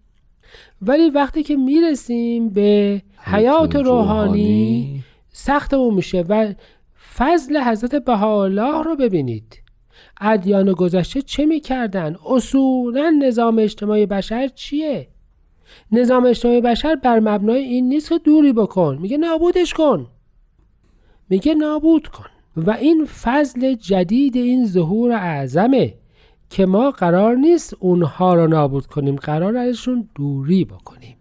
ولی 0.82 1.10
وقتی 1.10 1.44
که 1.44 1.56
می‌رسیم 1.56 2.50
به 2.50 3.02
حیات 3.18 3.76
روحانی 3.76 5.04
سختمون 5.30 5.94
میشه 5.94 6.22
و 6.30 6.54
فضل 7.16 7.58
حضرت 7.58 7.96
بهاءالله 7.96 8.84
رو 8.84 8.96
ببینید. 8.96 9.62
ادیان 10.22 10.74
گذشته 10.74 11.22
چه 11.22 11.46
می‌کردن؟ 11.46 12.16
اصولا 12.26 13.10
نظام 13.10 13.60
اجتماعی 13.60 14.06
بشر 14.06 14.48
چیه؟ 14.48 15.08
نظام 15.92 16.26
اجتماعی 16.26 16.62
بشر 16.62 16.96
بر 16.96 17.20
مبنای 17.20 17.64
این 17.64 17.90
نیست 17.90 18.10
که 18.10 18.18
دوری 18.18 18.54
بکن. 18.54 18.98
میگه 19.02 19.18
نابودش 19.18 19.74
کن. 19.74 20.08
میگه 21.30 21.54
نابود 21.54 22.08
کن. 22.08 22.26
و 22.58 22.72
این 22.72 23.06
فضل 23.06 23.74
جدید 23.74 24.36
این 24.36 24.66
ظهور 24.66 25.12
اعظمه. 25.12 25.94
که 26.52 26.66
ما 26.66 26.92
قرار 26.92 27.36
نیست 27.36 27.74
اونها 27.80 28.34
رو 28.34 28.48
نابود 28.48 28.86
کنیم. 28.86 29.16
قرار 29.16 29.58
ازشون 29.58 30.10
دوری 30.16 30.66
بکنیم. 30.66 31.18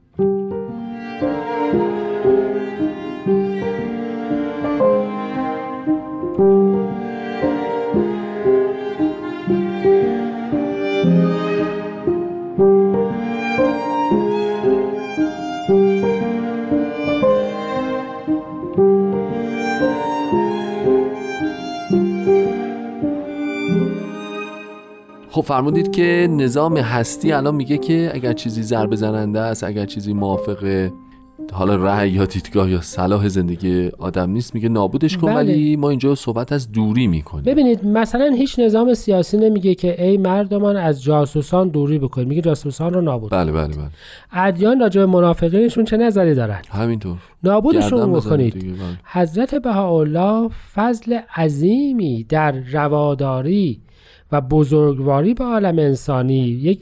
خب 25.40 25.46
فرمودید 25.46 25.90
که 25.90 26.28
نظام 26.30 26.76
هستی 26.76 27.32
الان 27.32 27.54
میگه 27.54 27.78
که 27.78 28.10
اگر 28.14 28.32
چیزی 28.32 28.62
ضربه 28.62 28.96
زننده 28.96 29.40
است 29.40 29.64
اگر 29.64 29.86
چیزی 29.86 30.12
موافق 30.12 30.90
حالا 31.52 31.76
رأی 31.76 32.10
یا 32.10 32.24
دیدگاه 32.24 32.70
یا 32.70 32.80
صلاح 32.80 33.28
زندگی 33.28 33.90
آدم 33.98 34.30
نیست 34.30 34.54
میگه 34.54 34.68
نابودش 34.68 35.16
کن 35.16 35.26
بله. 35.26 35.36
ولی 35.36 35.76
ما 35.76 35.90
اینجا 35.90 36.14
صحبت 36.14 36.52
از 36.52 36.72
دوری 36.72 37.06
می‌کنیم. 37.06 37.44
ببینید 37.44 37.86
مثلا 37.86 38.34
هیچ 38.36 38.58
نظام 38.58 38.94
سیاسی 38.94 39.36
نمیگه 39.36 39.74
که 39.74 40.04
ای 40.04 40.16
مردمان 40.16 40.76
از 40.76 41.02
جاسوسان 41.02 41.68
دوری 41.68 41.98
بکنید 41.98 42.28
میگه 42.28 42.40
جاسوسان 42.42 42.94
رو 42.94 43.00
نابود 43.00 43.30
بله 43.30 43.52
بله 43.52 43.66
بله. 43.66 43.90
ادیان 44.32 44.80
راجع 44.80 45.00
به 45.00 45.06
منافقینشون 45.06 45.84
چه 45.84 45.96
نظری 45.96 46.34
دارن؟ 46.34 46.60
همینطور. 46.70 47.16
نابودشون 47.42 48.12
بکنید. 48.12 48.54
بله. 48.54 48.72
حضرت 49.04 49.54
بهاءالله 49.54 50.50
فضل 50.74 51.18
عظیمی 51.36 52.24
در 52.24 52.52
رواداری 52.52 53.80
و 54.32 54.40
بزرگواری 54.40 55.34
به 55.34 55.44
عالم 55.44 55.78
انسانی 55.78 56.38
یک 56.38 56.80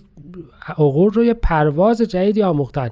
عقول 0.68 1.10
رو 1.10 1.24
یه 1.24 1.34
پرواز 1.34 2.02
جدیدی 2.02 2.42
آموختن. 2.42 2.90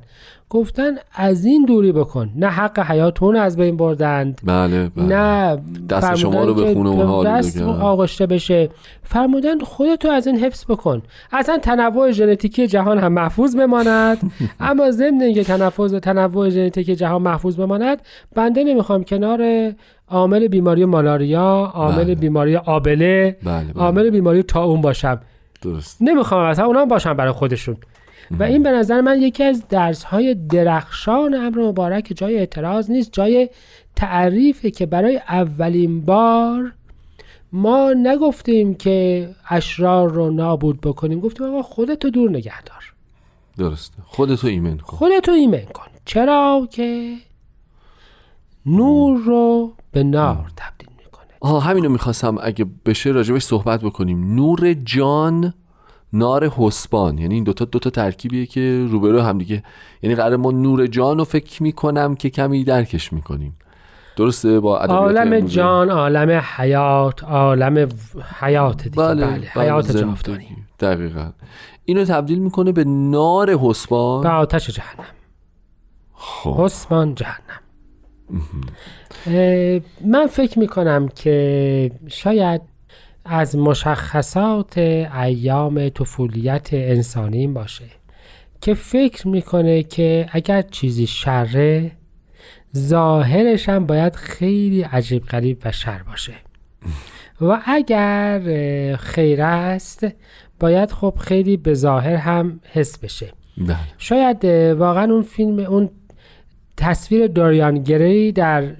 گفتن 0.50 0.92
از 1.14 1.44
این 1.44 1.64
دوری 1.64 1.92
بکن. 1.92 2.30
نه 2.36 2.46
حق 2.46 2.78
حیاتون 2.78 3.36
از 3.36 3.56
بین 3.56 3.76
بردند. 3.76 4.40
بله, 4.44 4.88
بله. 4.88 5.04
نه 5.04 5.58
دست 5.88 6.14
شما 6.14 6.44
رو 6.44 6.54
به 6.54 6.74
خونه 6.74 6.88
اونها 6.90 7.24
دست. 7.24 7.62
آغشته 7.62 8.26
بشه. 8.26 8.68
فرمودن 9.02 9.58
خودتو 9.58 10.08
از 10.08 10.26
این 10.26 10.38
حفظ 10.38 10.64
بکن. 10.64 11.02
اصلا 11.32 11.58
تنوع 11.58 12.10
ژنتیکی 12.10 12.66
جهان 12.66 12.98
هم 12.98 13.12
محفوظ 13.12 13.56
بماند. 13.56 14.32
اما 14.60 14.90
ضمن 14.90 15.22
اینکه 15.22 15.44
تنفذ 15.44 15.94
تنوع 15.94 16.48
ژنتیکی 16.48 16.96
جهان 16.96 17.22
محفوظ 17.22 17.56
بماند 17.56 18.02
بنده 18.34 18.64
نمی‌خوام 18.64 19.04
کنار 19.04 19.72
عامل 20.08 20.48
بیماری 20.48 20.84
مالاریا 20.84 21.72
عامل 21.74 22.04
بله. 22.04 22.14
بیماری 22.14 22.56
آبله. 22.56 23.36
بله, 23.42 23.64
بله. 23.64 23.82
عامل 23.82 24.10
بیماری 24.10 24.42
تاون 24.42 24.80
باشم. 24.80 25.20
درست. 25.62 25.96
نمی‌خوام 26.00 26.46
اصلا 26.46 26.64
اونا 26.64 26.84
باشن 26.84 27.14
برای 27.14 27.32
خودشون. 27.32 27.76
و 28.30 28.42
این 28.42 28.62
به 28.62 28.70
نظر 28.70 29.00
من 29.00 29.22
یکی 29.22 29.44
از 29.44 29.68
درس 29.68 30.04
های 30.04 30.34
درخشان 30.34 31.34
امر 31.34 31.58
مبارک 31.58 32.12
جای 32.16 32.38
اعتراض 32.38 32.90
نیست 32.90 33.12
جای 33.12 33.48
تعریفه 33.96 34.70
که 34.70 34.86
برای 34.86 35.16
اولین 35.28 36.00
بار 36.00 36.72
ما 37.52 37.92
نگفتیم 37.92 38.74
که 38.74 39.28
اشرار 39.50 40.10
رو 40.10 40.30
نابود 40.30 40.80
بکنیم. 40.80 41.20
گفتیم 41.20 41.46
آقا 41.46 41.62
خودتو 41.62 42.10
دور 42.10 42.30
نگه 42.30 42.62
دار. 42.62 42.92
درسته 43.58 43.96
خودتو 44.06 44.46
ایمن 44.46 44.76
کن. 44.76 44.96
خودتو 44.96 45.32
ایمن 45.32 45.64
کن. 45.74 45.86
چرا 46.04 46.68
که 46.70 47.14
نور 48.66 49.20
رو 49.20 49.72
به 49.96 50.04
نار 50.04 50.52
تبدیل 50.56 50.88
می‌کنه. 50.98 51.26
آها 51.40 51.60
همینو 51.60 51.88
می‌خواستم 51.88 52.36
اگه 52.42 52.66
بشه 52.86 53.10
راجبش 53.10 53.42
صحبت 53.42 53.80
بکنیم. 53.80 54.34
نور 54.34 54.74
جان 54.74 55.54
نار 56.12 56.48
حسبان. 56.48 57.18
یعنی 57.18 57.34
این 57.34 57.44
دوتا 57.44 57.64
دوتا 57.64 57.90
ترکیبیه 57.90 58.46
که 58.46 58.86
روبرو 58.90 59.20
هم 59.20 59.38
دیگه 59.38 59.62
یعنی 60.02 60.16
قرار 60.16 60.36
ما 60.36 60.50
نور 60.50 60.86
جان 60.86 61.18
رو 61.18 61.24
فکر 61.24 61.62
می‌کنم 61.62 62.14
که 62.14 62.30
کمی 62.30 62.64
درکش 62.64 63.12
می‌کنیم. 63.12 63.56
درسته؟ 64.16 64.60
با 64.60 64.78
عالم؟ 64.78 65.40
جان 65.40 65.90
عالم 65.90 66.42
حیات 66.56 67.24
عالم 67.24 67.88
حیات 68.40 68.82
دیگه. 68.82 68.96
بله, 68.96 69.26
حیات 69.26 69.84
زندگی. 69.84 70.22
جاودانی. 70.22 70.56
دقیقا. 70.80 71.32
اینو 71.84 72.04
تبدیل 72.04 72.38
می‌کنه 72.38 72.72
به 72.72 72.84
نار 72.84 73.46
به 73.46 73.58
حسبان 73.62 74.26
آتش 74.26 74.70
جهنم. 74.70 75.04
خب. 76.14 76.56
حسمان 76.60 77.14
جهنم. 77.14 77.60
من 80.04 80.26
فکر 80.26 80.58
می‌کنم 80.58 81.08
که 81.08 81.90
شاید 82.08 82.60
از 83.24 83.56
مشخصات 83.56 84.78
ایام 84.78 85.88
طفولیت 85.88 86.68
انسانی 86.72 87.46
باشه 87.46 87.84
که 88.60 88.74
فکر 88.74 89.28
می‌کنه 89.28 89.82
که 89.82 90.28
اگر 90.32 90.62
چیزی 90.62 91.06
شره 91.06 91.90
ظاهرش 92.76 93.68
هم 93.68 93.86
باید 93.86 94.16
خیلی 94.16 94.82
عجیب 94.82 95.24
غریب 95.24 95.58
و 95.64 95.72
شر 95.72 96.02
باشه. 96.02 96.34
و 97.40 97.62
اگر 97.66 98.40
خیر 98.96 99.42
است 99.42 100.06
باید 100.60 100.90
خب 100.90 101.14
خیلی 101.20 101.56
به 101.56 101.74
ظاهر 101.74 102.16
هم 102.16 102.60
حس 102.72 102.98
بشه. 102.98 103.32
بله. 103.58 103.76
شاید 103.98 104.44
واقعا 104.78 105.12
اون 105.12 105.22
فیلم 105.22 105.58
اون 105.58 105.90
تصویر 106.76 107.26
داریان 107.26 107.82
گری 107.82 108.32
در 108.32 108.72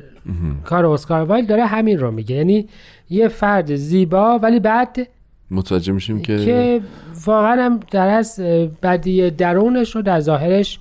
کار 0.65 0.87
اسکار 0.87 1.23
وایل 1.23 1.47
داره 1.47 1.67
همین 1.67 1.99
رو 1.99 2.11
میگه. 2.11 2.37
یعنی 2.37 2.69
یه 3.11 3.29
فرد 3.29 3.75
زیبا 3.75 4.39
ولی 4.39 4.61
بعد 4.61 5.09
متوجه 5.51 5.93
میشیم 5.93 6.23
که, 6.23 6.45
که 6.45 6.81
واقعا 7.25 7.65
هم 7.65 7.81
در 7.91 8.09
از 8.09 8.41
بدی 8.83 9.31
درونش 9.31 9.97
رو 9.97 10.03
در 10.03 10.21
ظاهرش 10.21 10.81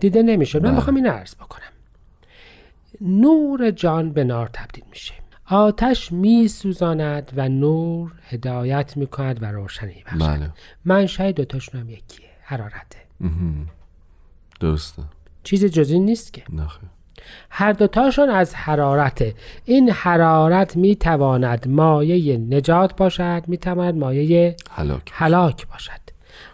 دیده 0.00 0.22
نمیشه. 0.22 0.58
من 0.58 0.64
بله. 0.64 0.74
می‌خوام 0.74 0.96
این 0.96 1.06
عرض 1.06 1.34
بکنم. 1.34 1.60
نور 3.00 3.70
جان 3.70 4.12
به 4.12 4.24
نار 4.24 4.50
تبدیل 4.52 4.84
میشه. 4.90 5.14
آتش 5.50 6.12
میسوزاند 6.12 7.32
و 7.36 7.48
نور 7.48 8.12
هدایت 8.28 8.96
می‌کند 8.96 9.42
و 9.42 9.46
روشنی 9.46 10.04
بخشد 10.06 10.18
بله. 10.18 10.50
من 10.84 11.06
شاید 11.06 11.36
دوتاشون 11.36 11.80
هم 11.80 11.88
یکیه. 11.88 12.26
حرارته. 12.42 12.98
درسته. 14.60 15.02
چیز 15.44 15.64
جزی 15.64 15.98
نیست 15.98 16.32
که. 16.32 16.42
نخیر 16.52 16.88
هر 17.50 17.72
دوتاشون 17.72 18.30
از 18.30 18.54
حرارته 18.54 19.34
این 19.64 19.90
حرارت 19.90 20.76
می‌تواند 20.76 21.68
مایه 21.68 22.36
نجات 22.36 22.96
باشد 22.96 23.42
می‌تواند 23.46 23.94
مایه 23.94 24.56
هلاک 24.70 25.10
هلاک 25.12 25.68
باشد. 25.68 26.04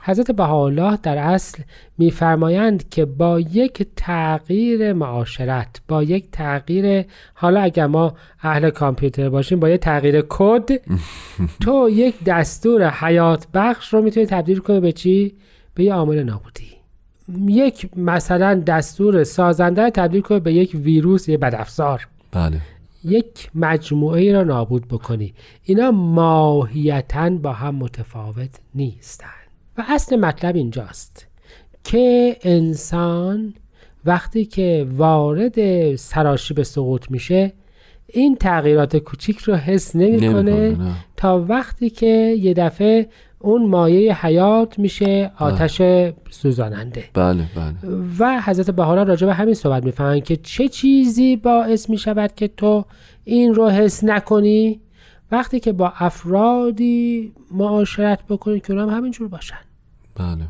حضرت 0.02 0.30
بهاءالله 0.30 0.98
در 1.02 1.18
اصل 1.18 1.62
میفرمایند 1.98 2.88
که 2.88 3.04
با 3.04 3.40
یک 3.40 3.86
تغییر 3.96 4.92
معاشرت 4.92 5.80
با 5.88 6.02
یک 6.02 6.30
تغییر 6.32 7.04
حالا 7.34 7.60
اگر 7.60 7.86
ما 7.86 8.14
اهل 8.42 8.70
کامپیوتر 8.70 9.28
باشیم 9.28 9.60
با 9.60 9.68
یک 9.68 9.80
تغییر 9.80 10.24
کد 10.28 10.68
تو 11.62 11.88
یک 11.92 12.24
دستور 12.24 12.90
حیات 12.90 13.46
بخش 13.54 13.94
رو 13.94 14.02
می‌تونی 14.02 14.26
تبدیل 14.26 14.58
کنی 14.58 14.80
به 14.80 14.92
چی؟ 14.92 15.34
به 15.74 15.84
یه 15.84 15.94
عامل 15.94 16.22
نابودی. 16.22 16.79
یک 17.46 17.88
مثلا 17.96 18.62
دستور 18.66 19.24
سازنده 19.24 19.90
تبدیل 19.90 20.20
کنی 20.20 20.40
به 20.40 20.52
یک 20.52 20.74
ویروس 20.74 21.28
یه 21.28 21.36
بدافزار. 21.36 22.08
بله. 22.32 22.60
یک 23.04 23.50
مجموعه 23.54 24.20
ای 24.20 24.32
را 24.32 24.44
نابود 24.44 24.88
بکنی. 24.88 25.34
اینا 25.64 25.90
ماهیتا 25.90 27.30
با 27.30 27.52
هم 27.52 27.74
متفاوت 27.74 28.50
نیستند 28.74 29.30
و 29.78 29.84
اصل 29.88 30.16
مطلب 30.16 30.56
اینجاست 30.56 31.26
که 31.84 32.36
انسان 32.42 33.54
وقتی 34.04 34.44
که 34.44 34.86
وارد 34.96 35.96
سراشیب 35.96 36.62
سقوط 36.62 37.10
میشه 37.10 37.52
این 38.06 38.36
تغییرات 38.36 38.96
کوچیک 38.96 39.38
رو 39.38 39.54
حس 39.54 39.96
نمی‌کنه 39.96 40.70
نه. 40.70 40.94
تا 41.16 41.44
وقتی 41.48 41.90
که 41.90 42.36
یه 42.40 42.54
دفعه 42.54 43.08
اون 43.42 43.66
مایه 43.66 44.26
حیات 44.26 44.78
میشه 44.78 45.32
آتش 45.38 45.82
سوزاننده. 46.30 47.04
بله 47.14 47.46
بله. 47.56 47.74
و 48.18 48.40
حضرت 48.40 48.70
بهارا 48.70 49.02
راجع 49.02 49.26
به 49.26 49.34
همین 49.34 49.54
صحبت 49.54 49.84
می‌فهمن 49.84 50.20
که 50.20 50.36
چه 50.36 50.68
چیزی 50.68 51.36
باعث 51.36 51.90
می‌شود 51.90 52.34
که 52.34 52.48
تو 52.48 52.84
این 53.24 53.54
رو 53.54 53.68
حس 53.68 54.04
نکنی؟ 54.04 54.80
وقتی 55.32 55.60
که 55.60 55.72
با 55.72 55.92
افرادی 55.96 57.32
معاشرت 57.50 58.20
بکنی 58.28 58.60
که 58.60 58.72
اونم 58.72 58.90
همینجور 58.90 59.28
باشن. 59.28 59.58
بله. 60.14 60.44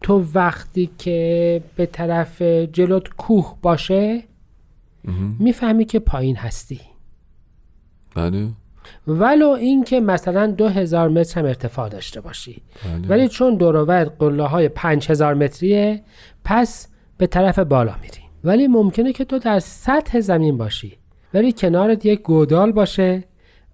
تو 0.00 0.24
وقتی 0.34 0.90
که 0.98 1.62
به 1.76 1.86
طرف 1.86 2.42
جلوت 2.42 3.08
کوه 3.08 3.56
باشه 3.62 4.22
می‌فهمی 5.38 5.84
که 5.84 5.98
پایین 5.98 6.36
هستی. 6.36 6.80
بله. 8.14 8.48
ولو 9.06 9.48
اینکه 9.48 10.00
مثلا 10.00 10.46
دو 10.46 10.68
هزار 10.68 11.08
متر 11.08 11.40
هم 11.40 11.46
ارتفاع 11.46 11.88
داشته 11.88 12.20
باشی. 12.20 12.62
بله. 12.84 13.08
ولی 13.08 13.28
چون 13.28 13.56
دورورت 13.56 14.12
قله 14.18 14.42
های 14.42 14.68
پنج 14.68 15.10
هزار 15.10 15.34
متریه 15.34 16.02
پس 16.44 16.88
به 17.18 17.26
طرف 17.26 17.58
بالا 17.58 17.94
میری. 18.02 18.26
ولی 18.44 18.68
ممکنه 18.68 19.12
که 19.12 19.24
تو 19.24 19.38
در 19.38 19.60
سطح 19.60 20.20
زمین 20.20 20.58
باشی. 20.58 20.98
ولی 21.34 21.52
کنارت 21.52 22.06
یک 22.06 22.22
گودال 22.22 22.72
باشه 22.72 23.24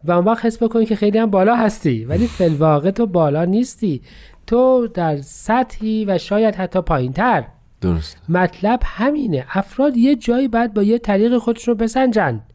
و 0.04 0.12
اون 0.12 0.24
وقت 0.24 0.44
حس 0.44 0.62
بکنی 0.62 0.86
که 0.86 0.96
خیلی 0.96 1.18
هم 1.18 1.30
بالا 1.30 1.56
هستی. 1.56 2.04
ولی 2.04 2.26
فلواقع 2.38 2.90
تو 2.90 3.06
بالا 3.06 3.44
نیستی. 3.44 4.02
تو 4.46 4.88
در 4.94 5.20
سطحی 5.20 6.04
و 6.04 6.18
شاید 6.18 6.54
حتی 6.54 6.80
پایین 6.80 7.12
تر 7.12 7.44
درست. 7.80 8.16
مطلب 8.28 8.80
همینه. 8.84 9.44
افراد 9.50 9.96
یه 9.96 10.16
جایی 10.16 10.48
باید 10.48 10.74
با 10.74 10.82
یه 10.82 10.98
طریق 10.98 11.38
خودشون 11.38 11.74
رو 11.74 11.78
بسنجند 11.78 12.51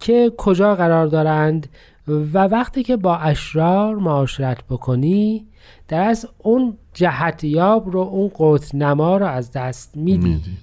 که 0.00 0.32
کجا 0.36 0.74
قرار 0.74 1.06
دارند 1.06 1.68
و 2.08 2.38
وقتی 2.38 2.82
که 2.82 2.96
با 2.96 3.16
اشرار 3.16 3.96
معاشرت 3.96 4.58
بکنی 4.70 5.46
در 5.88 6.00
از 6.00 6.28
اون 6.38 6.76
جهتیاب 6.94 7.90
رو 7.90 8.00
اون 8.00 8.28
قوت 8.28 8.74
نما 8.74 9.16
رو 9.16 9.26
از 9.26 9.52
دست 9.52 9.96
میدی. 9.96 10.28
میدی. 10.28 10.56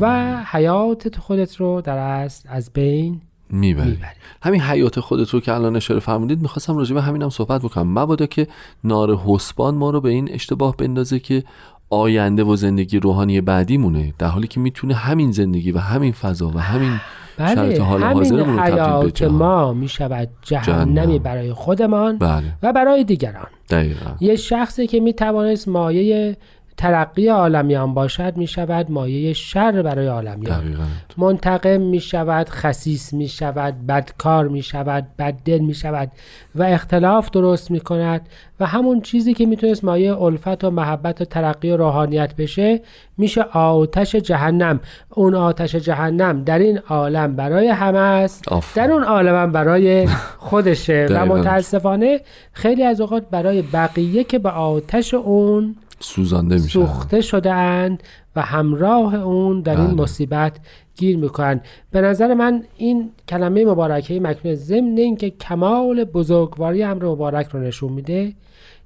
و 0.00 0.36
حیات 0.50 1.18
خودت 1.18 1.56
رو 1.56 1.80
در 1.80 1.98
اصل 1.98 2.48
از 2.52 2.70
بین 2.72 3.20
می‌بری. 3.50 3.90
می‌بری. 3.90 4.10
همین 4.42 4.60
حیات 4.60 5.00
خودت 5.00 5.30
رو 5.30 5.40
که 5.40 5.54
الان 5.54 5.76
اشاره 5.76 6.00
فرمودید 6.00 6.42
می‌خواستم 6.42 6.76
راجع 6.76 6.94
به 6.94 7.02
همینم 7.02 7.30
صحبت 7.30 7.62
بکنم. 7.62 7.98
مبادا 7.98 8.26
که 8.26 8.46
نار 8.84 9.16
حسبان 9.16 9.74
ما 9.74 9.90
رو 9.90 10.00
به 10.00 10.08
این 10.08 10.32
اشتباه 10.32 10.76
بندازه 10.76 11.18
که 11.18 11.44
آینده 11.90 12.44
و 12.44 12.56
زندگی 12.56 12.98
روحانی 12.98 13.40
بعدیمونه 13.40 14.14
در 14.18 14.26
حالی 14.26 14.46
که 14.46 14.60
می‌تونه 14.60 14.94
همین 14.94 15.32
زندگی 15.32 15.72
و 15.72 15.78
همین 15.78 16.12
فضا 16.12 16.48
و 16.48 16.58
همین 16.58 17.00
شرط 17.38 17.58
بله 17.58 17.82
حال 17.82 18.02
همین 18.02 18.60
حیات 18.60 19.22
ما 19.22 19.72
می‌شود 19.72 20.28
جهنمی 20.42 20.94
جهنم. 20.94 21.18
برای 21.18 21.52
خودمان 21.52 22.18
بله. 22.18 22.42
و 22.62 22.72
برای 22.72 23.04
دیگران. 23.04 23.48
دقیقا. 23.70 24.10
یه 24.20 24.36
شخصی 24.36 24.86
که 24.86 25.00
می‌توانست 25.00 25.68
مایه 25.68 26.36
ترقی 26.78 27.28
عالمیان 27.28 27.94
باشد 27.94 28.36
می 28.36 28.46
شود 28.46 28.90
مایه 28.90 29.32
شر 29.32 29.82
برای 29.82 30.06
عالمیان 30.06 30.60
دقیقا 30.60 30.84
منتقم 31.16 31.80
می 31.80 32.00
شود 32.00 32.48
خسیس 32.48 33.12
می 33.12 33.28
شود 33.28 33.86
بدکار 33.86 34.48
می 34.48 34.62
شود 34.62 35.06
بددل 35.18 35.58
می 35.58 35.74
شود 35.74 36.10
و 36.54 36.62
اختلاف 36.62 37.30
درست 37.30 37.70
می 37.70 37.80
کند 37.80 38.28
و 38.60 38.66
همون 38.66 39.00
چیزی 39.00 39.34
که 39.34 39.46
می‌تونست 39.46 39.84
مایه 39.84 40.22
الفت 40.22 40.64
و 40.64 40.70
محبت 40.70 41.20
و 41.20 41.24
ترقی 41.24 41.70
و 41.70 41.76
روحانیت 41.76 42.36
بشه 42.36 42.80
میشه 43.18 43.42
آتش 43.42 44.16
جهنم 44.16 44.80
اون 45.14 45.34
آتش 45.34 45.76
جهنم 45.76 46.44
در 46.44 46.58
این 46.58 46.78
عالم 46.78 47.36
برای 47.36 47.68
همه 47.68 47.98
است. 47.98 48.44
در 48.74 48.92
اون 48.92 49.04
عالم 49.04 49.34
هم 49.34 49.52
برای 49.52 50.06
خودشه 50.48 51.06
و. 51.10 51.26
متاسفانه 51.26 52.20
خیلی 52.52 52.82
از 52.82 53.00
اوقات 53.00 53.24
برای 53.30 53.62
بقیه 53.62 54.24
که 54.24 54.38
به 54.38 54.50
آتش 54.50 55.14
اون 55.14 55.76
سوزانده 56.00 56.54
میشه 56.54 56.68
سوخته 56.68 57.20
شدهاند 57.20 58.02
و 58.36 58.42
همراه 58.42 59.14
اون 59.14 59.60
در 59.60 59.76
این 59.76 59.86
بله. 59.86 60.02
مصیبت 60.02 60.56
گیر 60.96 61.16
می‌کنن 61.16 61.60
به 61.90 62.00
نظر 62.00 62.34
من 62.34 62.62
این 62.76 63.10
کلمه 63.28 63.64
مبارکه 63.64 64.20
مکنون 64.20 64.54
ضمن 64.54 64.98
اینکه 64.98 65.30
کمال 65.30 66.04
بزرگواری 66.04 66.82
امر 66.82 67.04
مبارک 67.04 67.48
رو 67.48 67.60
نشون 67.60 67.92
میده 67.92 68.34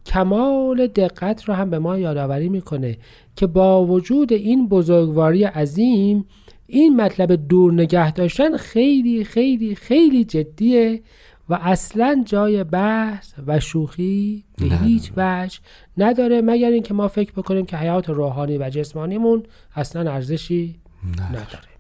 کمال 0.07 0.87
دقت 0.87 1.45
رو 1.45 1.55
هم 1.55 1.71
به 1.71 1.79
ما 1.79 1.99
یادآوری 1.99 2.49
می‌کنه 2.49 2.97
که 3.37 3.47
با 3.47 3.85
وجود 3.85 4.33
این 4.33 4.69
بزرگواری 4.69 5.45
عظیم 5.45 6.25
این 6.67 6.97
مطلب 6.97 7.49
دور 7.49 7.73
نگه 7.73 8.13
داشتن 8.13 8.57
خیلی 8.57 9.25
خیلی 9.25 9.75
خیلی 9.75 10.25
جدیه 10.25 11.03
و 11.49 11.59
اصلا 11.63 12.23
جای 12.27 12.65
بحث 12.65 13.33
و 13.47 13.61
شوخی 13.61 14.45
به 14.59 14.65
نه. 14.65 14.77
هیچ 14.79 15.13
وجه 15.17 15.59
نداره 15.99 16.43
مگر 16.43 16.69
اینکه 16.69 16.95
ما 16.95 17.09
فکر 17.09 17.33
بکنیم 17.33 17.67
که 17.67 17.77
حیات 17.77 18.11
روحانی 18.11 18.59
و 18.59 18.71
جسمانیمون 18.71 19.43
اصلا 19.77 20.13
ارزشی 20.13 20.75
نداره. 21.31 21.73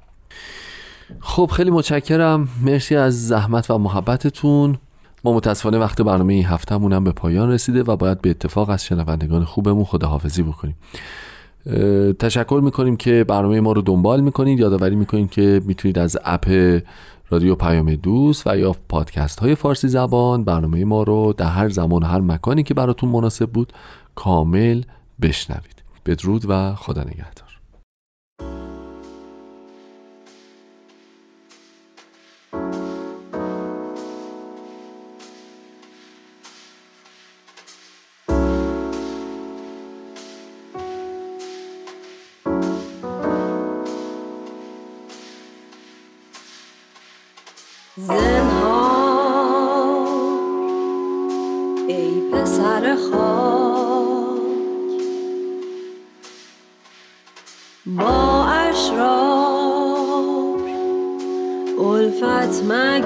خب 1.20 1.50
خیلی 1.52 1.70
متشکرم. 1.70 2.48
مرسی 2.64 2.96
از 2.96 3.28
زحمت 3.28 3.70
و 3.70 3.78
محبتتون. 3.78 4.78
ما 5.24 5.32
متاسفانه 5.32 5.78
وقت 5.78 6.02
برنامه 6.02 6.34
این 6.34 6.44
هفتهمون 6.44 6.92
هم 6.92 7.04
به 7.04 7.12
پایان 7.12 7.50
رسیده 7.50 7.82
و 7.82 7.96
باید 7.96 8.20
به 8.20 8.30
اتفاق 8.30 8.70
از 8.70 8.84
شنوندگان 8.84 9.44
خوبمون 9.44 9.84
خداحافظی 9.84 10.42
بکنیم. 10.42 10.76
تشکر 12.18 12.60
می‌کنیم 12.64 12.96
که 12.96 13.24
برنامه 13.28 13.60
ما 13.60 13.72
رو 13.72 13.82
دنبال 13.82 14.20
می‌کنید. 14.20 14.60
یادآوری 14.60 14.96
می‌کنید 14.96 15.30
که 15.30 15.60
می‌تونید 15.64 15.98
از 15.98 16.18
اپ 16.24 16.80
رادیو 17.32 17.54
پیام 17.54 17.94
دوست 17.94 18.46
و 18.46 18.58
یا 18.58 18.76
پادکست 18.88 19.40
های 19.40 19.54
فارسی 19.54 19.88
زبان. 19.88 20.44
برنامه 20.44 20.84
ما 20.84 21.02
رو 21.02 21.34
در 21.36 21.46
هر 21.46 21.68
زمان 21.68 22.02
و 22.02 22.06
هر 22.06 22.20
مکانی 22.20 22.62
که 22.62 22.74
براتون 22.74 23.08
مناسب 23.08 23.50
بود 23.50 23.72
کامل 24.14 24.82
بشنوید. 25.22 25.82
بدرود 26.06 26.44
و 26.48 26.74
خدا 26.74 27.02
نگهدار. 27.02 27.41
زنهار 48.06 48.98
ای 51.88 52.30
پسر 52.32 52.96
خاک 52.96 54.42
با 57.86 58.46
اشرار 58.46 59.42
الفت 61.78 62.64
مگیر 62.64 63.01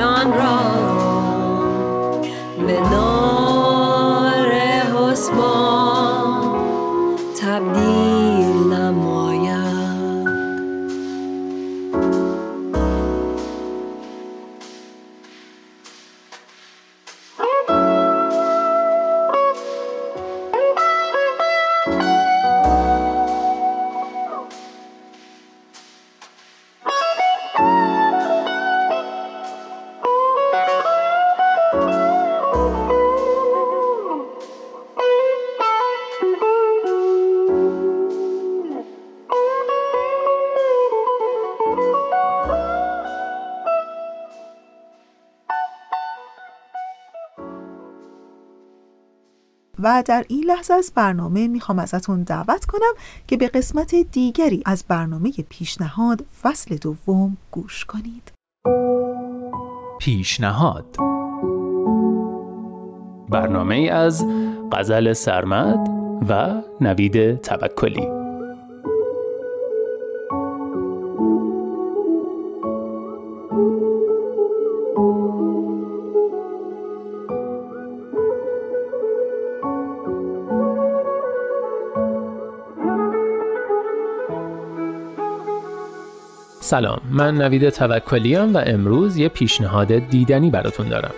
نور 0.00 0.24
جان 0.24 0.89
در 50.02 50.24
این 50.28 50.44
لحظه 50.44 50.74
از 50.74 50.92
برنامه 50.94 51.48
می‌خوام 51.48 51.78
ازتون 51.78 52.22
دعوت 52.22 52.64
کنم 52.64 52.92
که 53.26 53.36
به 53.36 53.48
قسمت 53.48 53.94
دیگری 53.94 54.62
از 54.66 54.84
برنامه 54.88 55.32
پیشنهاد 55.48 56.24
فصل 56.42 56.76
دوم 56.76 57.36
گوش 57.50 57.84
کنید. 57.84 58.32
پیشنهاد. 59.98 60.96
برنامه 63.28 63.76
از 63.76 64.26
غزل 64.72 65.12
سرمد 65.12 65.88
و 66.28 66.62
نوید 66.80 67.36
توکلی. 67.40 68.19
سلام 86.62 87.00
من 87.10 87.34
نوید 87.34 87.68
توکلیم 87.68 88.54
و 88.54 88.62
امروز 88.66 89.16
یه 89.16 89.28
پیشنهاد 89.28 89.92
دیدنی 89.92 90.50
براتون 90.50 90.88
دارم. 90.88 91.14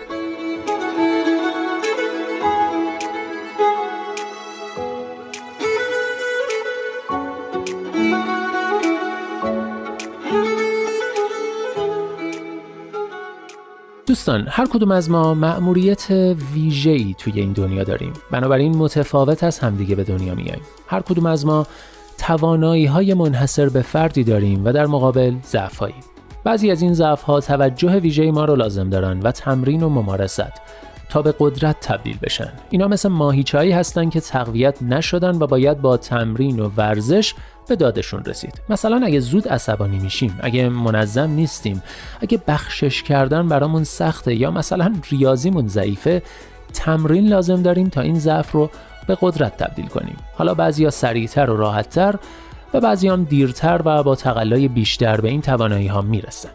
دوستان 14.07 14.47
هر 14.49 14.65
کدوم 14.65 14.91
از 14.91 15.09
ما 15.09 15.33
مأموریت 15.33 16.11
ویژه‌ای 16.53 17.15
توی 17.17 17.33
این 17.33 17.53
دنیا 17.53 17.83
داریم. 17.83 18.13
بنابراین 18.31 18.77
متفاوت 18.77 19.43
از 19.43 19.59
همدیگه 19.59 19.95
به 19.95 20.03
دنیا 20.03 20.35
میاییم 20.35 20.63
هر 20.87 21.01
کدوم 21.01 21.25
از 21.25 21.45
ما 21.45 21.67
توانایی 22.27 22.85
های 22.85 23.13
منحصر 23.13 23.69
به 23.69 23.81
فردی 23.81 24.23
داریم 24.23 24.65
و 24.65 24.71
در 24.71 24.85
مقابل 24.85 25.35
ضعف 25.45 25.83
بعضی 26.43 26.71
از 26.71 26.81
این 26.81 26.93
ضعف 26.93 27.21
ها 27.21 27.39
توجه 27.39 27.99
ویژه 27.99 28.31
ما 28.31 28.45
رو 28.45 28.55
لازم 28.55 28.89
دارن 28.89 29.19
و 29.19 29.31
تمرین 29.31 29.83
و 29.83 29.89
ممارست 29.89 30.51
تا 31.09 31.21
به 31.21 31.35
قدرت 31.39 31.79
تبدیل 31.79 32.17
بشن. 32.21 32.51
اینا 32.69 32.87
مثل 32.87 33.09
ماهیچهایی 33.09 33.71
هستن 33.71 34.09
که 34.09 34.21
تقویت 34.21 34.81
نشدن 34.81 35.35
و 35.35 35.47
باید 35.47 35.81
با 35.81 35.97
تمرین 35.97 36.59
و 36.59 36.69
ورزش 36.77 37.33
به 37.67 37.75
دادشون 37.75 38.25
رسید. 38.25 38.61
مثلا 38.69 39.01
اگه 39.05 39.19
زود 39.19 39.47
عصبانی 39.47 39.99
میشیم 39.99 40.39
اگه 40.41 40.69
منظم 40.69 41.29
نیستیم 41.29 41.83
اگه 42.21 42.41
بخشش 42.47 43.03
کردن 43.03 43.47
برامون 43.47 43.83
سخته 43.83 44.35
یا 44.35 44.51
مثلا 44.51 44.93
ریاضیمون 45.09 45.67
ضعیفه 45.67 46.21
تمرین 46.73 47.27
لازم 47.27 47.61
داریم 47.61 47.89
تا 47.89 48.01
این 48.01 48.19
ضعف 48.19 48.51
رو 48.51 48.69
به 49.07 49.17
قدرت 49.21 49.57
تبدیل 49.57 49.85
کنیم. 49.85 50.17
حالا 50.33 50.53
بعضیا 50.53 50.89
سریعتر 50.89 51.49
و 51.49 51.57
راحتتر 51.57 52.15
و 52.73 52.79
بعضی 52.79 53.07
هم 53.07 53.23
دیرتر 53.23 53.81
و 53.85 54.03
با 54.03 54.15
تقلای 54.15 54.67
بیشتر 54.67 55.21
به 55.21 55.29
این 55.29 55.41
توانایی 55.41 55.87
ها 55.87 56.01
می‌رسن. 56.01 56.49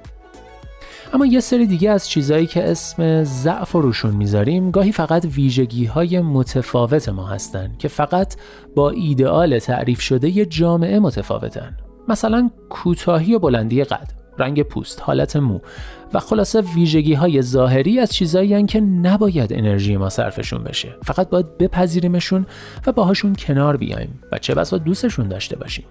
اما 1.15 1.27
یه 1.27 1.41
سری 1.41 1.67
دیگه 1.67 1.91
از 1.91 2.09
چیزایی 2.09 2.47
که 2.47 2.71
اسم 2.71 3.25
ضعف 3.25 3.75
و 3.75 3.81
روشون 3.81 4.15
می‌ذاریم 4.15 4.71
گاهی 4.71 4.93
فقط 4.93 5.25
ویژگی 5.25 5.85
های 5.85 6.21
متفاوت 6.21 7.09
ما 7.09 7.27
هستن 7.27 7.75
که 7.79 7.89
فقط 7.89 8.37
با 8.75 8.91
ایدئال 8.91 9.59
تعریف 9.59 10.01
شده 10.01 10.29
یه 10.29 10.47
جامعه 10.47 10.99
متفاوتن. 10.99 11.77
مثلا 12.09 12.51
کوتاهی 12.71 13.35
و 13.35 13.39
بلندی 13.39 13.85
قد 13.85 14.18
رنگ 14.39 14.62
پوست، 14.62 15.03
حالت 15.03 15.36
مو. 15.36 15.59
و 16.14 16.20
خلاصه 16.20 16.61
ویژگی 16.61 17.14
های 17.14 17.43
ظاهری 17.43 18.01
از 18.01 18.12
چیزایی 18.12 18.66
که 18.66 18.80
نباید 18.80 19.53
انرژی 19.53 19.97
ما 19.97 20.09
صرفشون 20.09 20.64
بشه. 20.64 20.95
فقط 21.05 21.28
باید 21.30 21.59
بپذیریمشون 21.59 22.47
و 22.86 22.93
باهاشون 22.93 23.34
کنار 23.34 23.76
بیایم 23.76 24.20
و 24.32 24.39
چه 24.39 24.55
بسا 24.55 24.78
دوستشون 24.78 25.28
داشته 25.28 25.57
باشیم. 25.57 25.84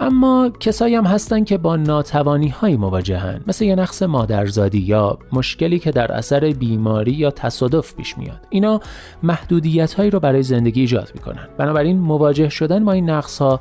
اما 0.00 0.50
کسایی 0.60 0.94
هم 0.94 1.04
هستن 1.04 1.44
که 1.44 1.58
با 1.58 1.76
ناتوانی 1.76 2.48
های 2.48 2.76
مواجهن. 2.76 3.40
مثل 3.46 3.64
یه 3.64 3.74
نقص 3.74 4.02
مادرزادی 4.02 4.78
یا 4.78 5.18
مشکلی 5.32 5.78
که 5.78 5.90
در 5.90 6.12
اثر 6.12 6.40
بیماری 6.40 7.12
یا 7.12 7.30
تصادف 7.30 7.94
پیش 7.94 8.18
میاد. 8.18 8.40
اینا 8.50 8.80
محدودیت 9.22 9.92
هایی 9.92 10.10
رو 10.10 10.20
برای 10.20 10.42
زندگی 10.42 10.80
ایجاد 10.80 11.10
می‌کنن. 11.14 11.48
بنابراین 11.58 11.98
مواجه 11.98 12.48
شدن 12.48 12.84
با 12.84 12.92
این 12.92 13.10
نقص 13.10 13.38
ها 13.38 13.60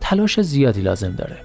تلاش 0.00 0.40
زیادی 0.40 0.80
لازم 0.80 1.12
داره. 1.12 1.36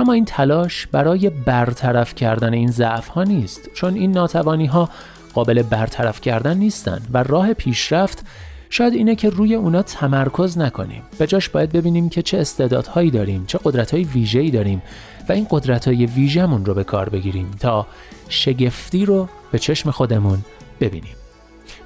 اما 0.00 0.12
این 0.12 0.24
تلاش 0.24 0.86
برای 0.86 1.30
برطرف 1.30 2.14
کردن 2.14 2.52
این 2.52 2.70
ضعف 2.70 3.08
ها 3.08 3.24
نیست 3.24 3.68
چون 3.74 3.94
این 3.94 4.12
ناتوانی 4.12 4.66
ها 4.66 4.88
قابل 5.34 5.62
برطرف 5.62 6.20
کردن 6.20 6.56
نیستن 6.56 7.02
و 7.12 7.22
راه 7.22 7.52
پیشرفت 7.52 8.24
شاید 8.70 8.94
اینه 8.94 9.14
که 9.14 9.30
روی 9.30 9.54
اونا 9.54 9.82
تمرکز 9.82 10.58
نکنیم. 10.58 11.02
به 11.18 11.26
جاش 11.26 11.48
باید 11.48 11.72
ببینیم 11.72 12.08
که 12.08 12.22
چه 12.22 12.38
استعدادهایی 12.38 13.10
داریم 13.10 13.44
چه 13.46 13.58
قدرتهای 13.64 14.04
ویژه‌ای 14.04 14.50
داریم 14.50 14.82
و 15.28 15.32
این 15.32 15.46
قدرتهای 15.50 16.06
ویژه‌مون 16.06 16.64
رو 16.64 16.74
به 16.74 16.84
کار 16.84 17.08
بگیریم 17.08 17.50
تا 17.60 17.86
شگفتی 18.28 19.04
رو 19.04 19.28
به 19.52 19.58
چشم 19.58 19.90
خودمون 19.90 20.38
ببینیم. 20.80 21.19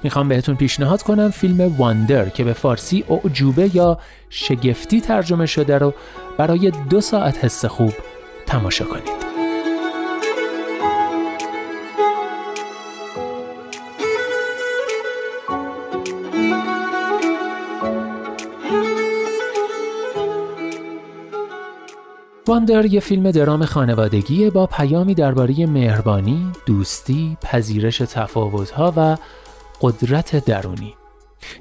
می‌خوام 0.03 0.27
بهتون 0.29 0.55
پیشنهاد 0.55 1.01
کنم 1.01 1.29
فیلم 1.29 1.75
واندر 1.77 2.29
که 2.29 2.43
به 2.43 2.53
فارسی 2.53 3.03
اعجوبه 3.09 3.75
یا 3.75 3.99
شگفتی 4.29 5.01
ترجمه 5.01 5.45
شده 5.45 5.77
رو 5.77 5.93
برای 6.37 6.71
دو 6.89 7.01
ساعت 7.01 7.45
حس 7.45 7.65
خوب 7.65 7.93
تماشا 8.45 8.85
کنید. 8.85 9.25
Wonder 22.47 22.85
یه 22.85 22.99
فیلم 22.99 23.31
درام 23.31 23.65
خانوادگی 23.65 24.49
با 24.49 24.67
پیامی 24.67 25.13
درباره 25.13 25.65
مهربانی، 25.65 26.51
دوستی، 26.65 27.37
پذیرش 27.41 27.97
تفاوت‌ها 27.97 28.93
و 28.97 29.17
قدرت 29.81 30.45
درونی. 30.45 30.93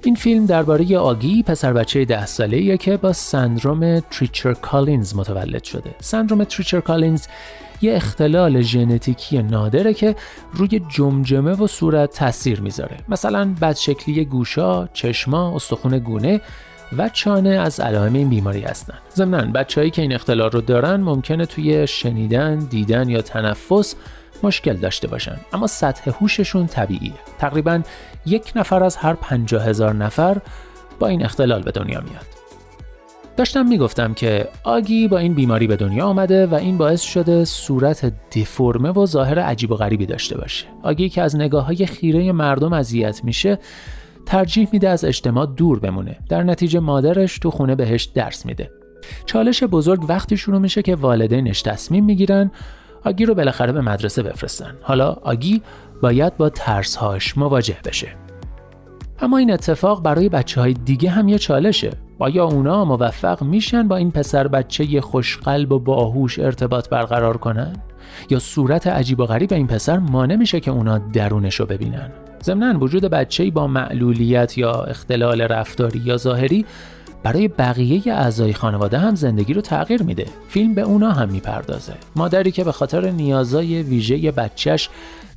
این 0.03 0.15
فیلم 0.15 0.47
درباره 0.47 0.99
آگی 0.99 1.43
پسر 1.43 1.73
بچه 1.73 2.05
ده 2.05 2.27
ساله 2.27 2.77
که 2.77 2.97
با 2.97 3.13
سندروم 3.13 4.01
تریچر 4.01 4.53
کالینز 4.53 5.17
متولد 5.17 5.65
شده. 5.65 5.95
سندروم 6.01 6.45
تریچر 6.45 6.81
کالینز 6.81 7.27
یه 7.83 7.95
اختلال 7.95 8.63
ژنتیکی 8.63 9.43
نادره 9.43 9.95
که 9.95 10.17
روی 10.53 10.81
جمجمه 10.89 11.53
و 11.53 11.67
صورت 11.67 12.13
تاثیر 12.13 12.61
می‌ذاره. 12.61 12.97
مثلا 13.09 13.55
بدشکلی 13.61 14.25
گوشا، 14.25 14.87
چشما، 14.87 15.57
استخون 15.57 15.99
گونه 15.99 16.41
و 16.99 17.09
چانه 17.09 17.51
از 17.51 17.81
علائم 17.81 18.15
این 18.15 18.29
بیماری 18.29 18.61
هستند. 18.61 18.99
ضمن 19.15 19.53
بچههایی 19.53 19.91
که 19.91 20.03
این 20.03 20.15
اختلال 20.15 20.51
رو 20.51 20.61
دارن 20.61 20.97
ممکنه 20.97 21.47
توی 21.47 21.87
شنیدن، 21.87 22.59
دیدن 22.59 23.09
یا 23.09 23.23
تنفس 23.23 23.95
مشکل 24.43 24.77
داشته 24.77 25.09
باشن 25.09 25.37
اما 25.53 25.67
سطح 25.67 26.11
هوششون 26.11 26.67
طبیعیه. 26.67 27.13
تقریبا 27.39 27.83
یک 28.27 28.53
نفر 28.57 28.83
از 28.83 28.97
هر 28.97 29.15
پنجاه 29.15 29.65
هزار 29.65 29.95
نفر 29.95 30.39
با 30.99 31.07
این 31.07 31.25
اختلال 31.25 31.63
به 31.63 31.71
دنیا 31.71 32.01
میاد. 32.01 32.27
داشتم 33.37 33.67
می‌گفتم 33.67 34.15
که 34.15 34.49
آگی 34.65 35.09
با 35.09 35.19
این 35.19 35.35
بیماری 35.35 35.67
به 35.67 35.77
دنیا 35.77 36.07
آمده 36.07 36.47
و 36.47 36.55
این 36.55 36.79
باعث 36.79 37.03
شده 37.03 37.45
صورت 37.45 38.13
دیفرمه 38.31 38.91
و 38.91 39.07
ظاهر 39.07 39.39
عجیب 39.39 39.71
و 39.71 39.77
غریبی 39.77 40.07
داشته 40.07 40.39
باشه. 40.39 40.67
آگی 40.83 41.09
که 41.09 41.23
از 41.23 41.37
نگاه 41.37 41.67
های 41.67 41.87
خیره 41.87 42.33
مردم 42.33 42.73
اذیت 42.73 43.25
میشه 43.25 43.59
ترجیح 44.27 44.69
میده 44.73 44.89
از 44.89 45.05
اجتماع 45.05 45.47
دور 45.47 45.79
بمونه 45.79 46.17
در 46.29 46.43
نتیجه 46.43 46.81
مادرش 46.81 47.39
تو 47.39 47.51
خونه 47.51 47.75
بهش 47.75 48.05
درس 48.05 48.47
میده 48.47 48.71
چالش 49.27 49.63
بزرگ 49.63 50.05
وقتی 50.09 50.37
شروع 50.37 50.59
میشه 50.59 50.83
که 50.83 50.95
والدینش 50.95 51.63
تصمیم 51.63 52.05
می‌گیرن 52.05 52.51
آگی 53.05 53.27
رو 53.27 53.35
بالاخره 53.35 53.73
به 53.73 53.81
مدرسه 53.81 54.23
بفرستن 54.23 54.75
حالا 54.83 55.17
آگی 55.23 55.63
باید 56.03 56.37
با 56.37 56.49
ترسهاش 56.49 57.39
مواجه 57.39 57.77
بشه 57.85 58.09
اما 59.21 59.39
این 59.39 59.53
اتفاق 59.53 60.03
برای 60.03 60.29
بچه 60.29 60.61
های 60.61 60.73
دیگه 60.73 61.11
هم 61.11 61.29
یه 61.29 61.39
چالشه 61.39 61.91
آیا 62.19 62.45
اونا 62.45 62.85
موفق 62.85 63.43
میشن 63.43 63.89
با 63.89 63.97
این 63.97 64.11
پسر 64.11 64.49
بچه 64.49 65.01
خوشقلب 65.01 65.73
و 65.73 65.79
باهوش 65.79 66.39
ارتباط 66.39 66.89
برقرار 66.89 67.37
کنن؟ 67.37 67.77
یا 68.31 68.39
صورت 68.39 68.87
عجیب 68.87 69.21
و 69.21 69.27
غریب 69.27 69.53
این 69.53 69.67
پسر 69.67 69.99
مانع 69.99 70.37
میشه 70.37 70.61
که 70.61 70.71
اونا 70.71 70.99
درونش 70.99 71.55
رو 71.55 71.67
ببینن؟ 71.67 72.11
ضمنا 72.43 72.79
وجود 72.79 73.05
بچه‌ای 73.05 73.51
با 73.51 73.67
معلولیت 73.67 74.59
یا 74.59 74.73
اختلال 74.73 75.41
رفتاری 75.41 75.99
یا 75.99 76.17
ظاهری 76.17 76.67
برای 77.25 77.49
بقیه 77.49 78.15
اعضای 78.15 78.53
خانواده 78.53 78.99
هم 78.99 79.15
زندگی 79.15 79.55
رو 79.55 79.61
تغییر 79.61 80.03
میده. 80.03 80.27
فیلم 80.49 80.75
به 80.75 80.83
اونا 80.83 81.13
هم 81.13 81.29
می‌پردازه. 81.29 81.93
مادری 82.17 82.51
که 82.51 82.65
به 82.65 82.73
خاطر 82.73 83.11
نیازای 83.11 83.83
ویژه 83.83 84.31
بچهش 84.31 84.89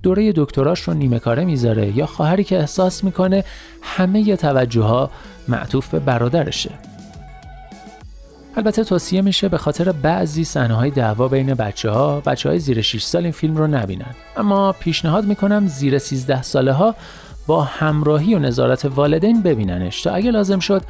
دوره 0.03 0.33
دکتراش 0.35 0.79
رو 0.81 0.93
نیمه 0.93 1.19
کاره 1.19 1.45
می‌ذاره 1.45 1.97
یا 1.97 2.05
خواهری 2.05 2.43
که 2.43 2.59
احساس 2.59 3.03
می‌کنه 3.03 3.43
همه 3.81 4.35
توجه 4.35 4.81
ها 4.81 5.09
معطوف 5.47 5.89
به 5.89 5.99
برادرشه. 5.99 6.71
البته 8.57 8.83
توصیه 8.83 9.21
میشه 9.21 9.49
به 9.49 9.57
خاطر 9.57 9.91
بعضی 9.91 10.43
صحنه 10.43 10.73
های 10.73 10.91
دعوا 10.91 11.27
بین 11.27 11.53
بچه 11.53 11.89
ها 11.89 12.19
بچه 12.19 12.49
های 12.49 12.59
زیر 12.59 12.81
6 12.81 13.03
سال 13.03 13.23
این 13.23 13.31
فیلم 13.31 13.57
رو 13.57 13.67
نبینن. 13.67 14.15
اما 14.37 14.71
پیشنهاد 14.71 15.25
می‌کنم 15.25 15.67
زیر 15.67 15.97
13 15.97 16.41
ساله 16.41 16.71
ها 16.71 16.95
با 17.47 17.63
همراهی 17.63 18.35
و 18.35 18.39
نظارت 18.39 18.85
والدین 18.85 19.41
ببیننش 19.41 20.01
تا 20.01 20.11
اگه 20.11 20.31
لازم 20.31 20.59
شد 20.59 20.81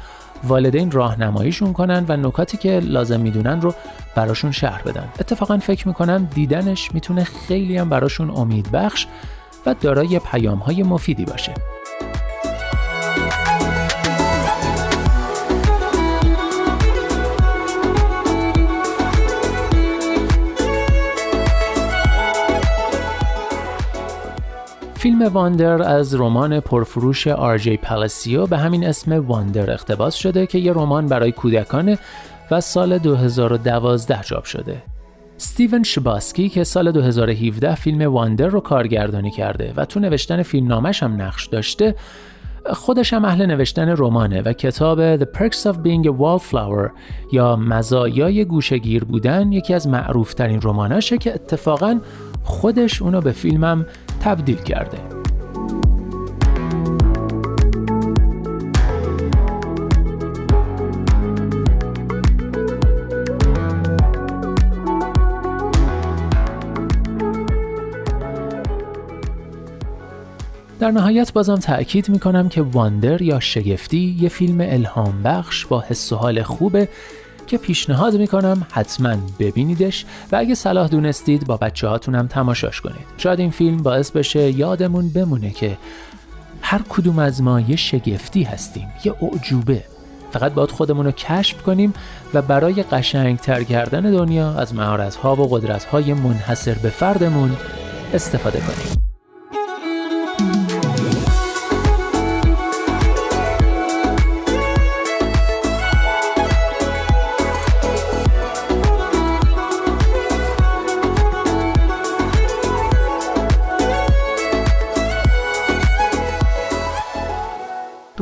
والدین 0.44 0.90
راهنماییشون 0.90 1.72
کنن 1.72 2.04
و 2.08 2.16
نکاتی 2.16 2.56
که 2.56 2.80
لازم 2.80 3.20
می‌دونن 3.20 3.60
رو 3.60 3.74
براشون 4.14 4.52
شهر 4.52 4.82
بدن. 4.82 5.08
اتفاقا 5.20 5.58
فکر 5.58 5.88
می‌کنم 5.88 6.28
دیدنش 6.34 6.94
می‌تونه 6.94 7.24
خیلی 7.24 7.76
هم 7.76 7.88
براشون 7.88 8.30
امید 8.30 8.70
بخش 8.70 9.06
و 9.66 9.74
دارای 9.80 10.18
پیام 10.18 10.58
های 10.58 10.82
مفیدی 10.82 11.24
باشه. 11.24 11.54
فیلم 25.08 25.22
واندر 25.22 25.82
از 25.82 26.14
رمان 26.14 26.60
پرفروش 26.60 27.26
آرجی 27.26 27.76
پالاسیو 27.76 28.46
به 28.46 28.58
همین 28.58 28.86
اسم 28.86 29.12
واندر 29.12 29.70
اقتباس 29.70 30.14
شده 30.14 30.46
که 30.46 30.58
یه 30.58 30.72
رمان 30.72 31.06
برای 31.06 31.32
کودکانه 31.32 31.98
و 32.50 32.60
سال 32.60 32.98
2012 32.98 34.22
چاپ 34.22 34.44
شده. 34.44 34.82
ستیون 35.36 35.82
شباسکی 35.82 36.48
که 36.48 36.64
سال 36.64 36.92
2017 36.92 37.74
فیلم 37.74 38.12
واندر 38.12 38.46
رو 38.46 38.60
کارگردانی 38.60 39.30
کرده 39.30 39.72
و 39.76 39.84
تو 39.84 40.00
نوشتن 40.00 40.42
فیلم 40.42 40.66
نامش 40.66 41.02
هم 41.02 41.22
نقش 41.22 41.46
داشته 41.46 41.94
خودش 42.72 43.12
هم 43.12 43.24
اهل 43.24 43.46
نوشتن 43.46 43.94
رمانه 43.98 44.42
و 44.42 44.52
کتاب 44.52 45.18
The 45.18 45.26
Perks 45.26 45.62
of 45.62 45.74
Being 45.74 46.06
a 46.06 46.12
Wallflower 46.12 46.90
یا 47.32 47.56
مزایای 47.56 48.44
گوشگیر 48.44 49.04
بودن 49.04 49.52
یکی 49.52 49.74
از 49.74 49.88
معروفترین 49.88 50.60
رماناشه 50.62 51.18
که 51.18 51.34
اتفاقا 51.34 52.00
خودش 52.42 53.02
اونو 53.02 53.20
به 53.20 53.32
فیلمم 53.32 53.86
تبدیل 54.20 54.56
کرده. 54.56 54.98
در 70.80 70.90
نهایت 70.90 71.32
بازم 71.32 71.54
تأکید 71.54 72.08
می‌کنم 72.08 72.48
که 72.48 72.62
واندر 72.62 73.22
یا 73.22 73.40
شگفتی 73.40 74.16
یه 74.20 74.28
فیلم 74.28 74.60
الهام 74.60 75.22
بخش 75.22 75.66
با 75.66 75.80
حس 75.80 76.12
و 76.12 76.16
حال 76.16 76.42
خوبه 76.42 76.88
که 77.48 77.58
پیشنهاد 77.58 78.16
می‌کنم 78.16 78.66
حتما 78.72 79.14
ببینیدش 79.38 80.04
و 80.32 80.36
اگه 80.36 80.54
صلاح 80.54 80.88
دونستید 80.88 81.46
با 81.46 81.56
بچه 81.56 81.88
هاتونم 81.88 82.26
تماشاش 82.26 82.80
کنید. 82.80 83.06
شاید 83.16 83.40
این 83.40 83.50
فیلم 83.50 83.76
باعث 83.76 84.10
بشه 84.10 84.50
یادمون 84.50 85.08
بمونه 85.08 85.50
که 85.50 85.78
هر 86.62 86.80
کدوم 86.88 87.18
از 87.18 87.42
ما 87.42 87.60
یه 87.60 87.76
شگفتی 87.76 88.42
هستیم 88.42 88.88
یه 89.04 89.14
اعجوبه. 89.22 89.82
فقط 90.32 90.52
باید 90.52 90.70
خودمون 90.70 91.06
رو 91.06 91.12
کشف 91.12 91.62
کنیم 91.62 91.94
و 92.34 92.42
برای 92.42 92.82
قشنگتر 92.82 93.62
کردن 93.62 94.00
دنیا 94.00 94.52
از 94.52 94.74
مهارت‌ها 94.74 95.36
و 95.36 95.48
قدرت‌های 95.48 96.14
منحصر 96.14 96.74
به 96.74 96.90
فردمون 96.90 97.56
استفاده 98.14 98.58
کنیم. 98.58 99.07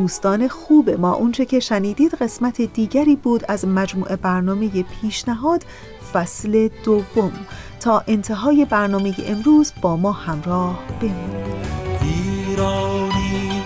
دوستان 0.06 0.48
خوب 0.48 0.90
ما. 0.90 1.14
اونچه 1.14 1.44
که 1.44 1.60
شنیدید 1.60 2.14
قسمت 2.14 2.60
دیگری 2.60 3.16
بود 3.16 3.44
از 3.48 3.64
مجموعه 3.64 4.16
برنامه 4.16 4.82
پیشنهاد 4.82 5.64
فصل 6.12 6.68
دوم. 6.84 7.32
تا 7.80 8.02
انتهای 8.08 8.64
برنامه 8.64 9.14
امروز 9.26 9.72
با 9.80 9.96
ما 9.96 10.12
همراه 10.12 10.78
بمونید. 11.00 11.66
ایرانی 12.02 13.62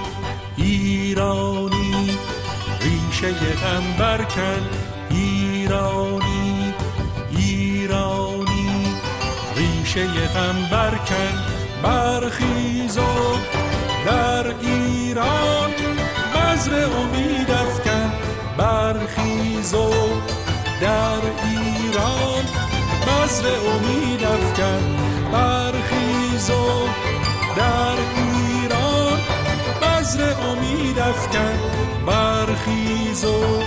ایرانی 0.56 2.10
ریشه 2.80 3.32
غم 3.32 3.98
برکن. 3.98 4.62
ایرانی 5.10 6.74
ایرانی 7.30 8.94
ریشه 9.56 10.06
غم 10.06 10.68
برکن. 10.70 11.34
برخیز 11.82 12.98
و 12.98 13.02
در 14.06 14.54
ایران 14.60 15.69
بذر 16.60 16.84
امید 16.84 17.50
افکن 17.50 18.12
برخیز 18.58 19.74
و 19.74 19.90
در 20.80 21.22
ایران. 21.44 22.44
بذر 23.06 23.46
امید 23.48 24.24
افکن 24.24 24.82
برخیز 25.32 26.50
و 26.50 26.88
در 27.56 27.96
ایران. 28.16 29.18
بذر 29.82 30.32
امید 30.32 30.98
افکن 30.98 31.58
برخیز 32.06 33.24
و 33.24 33.62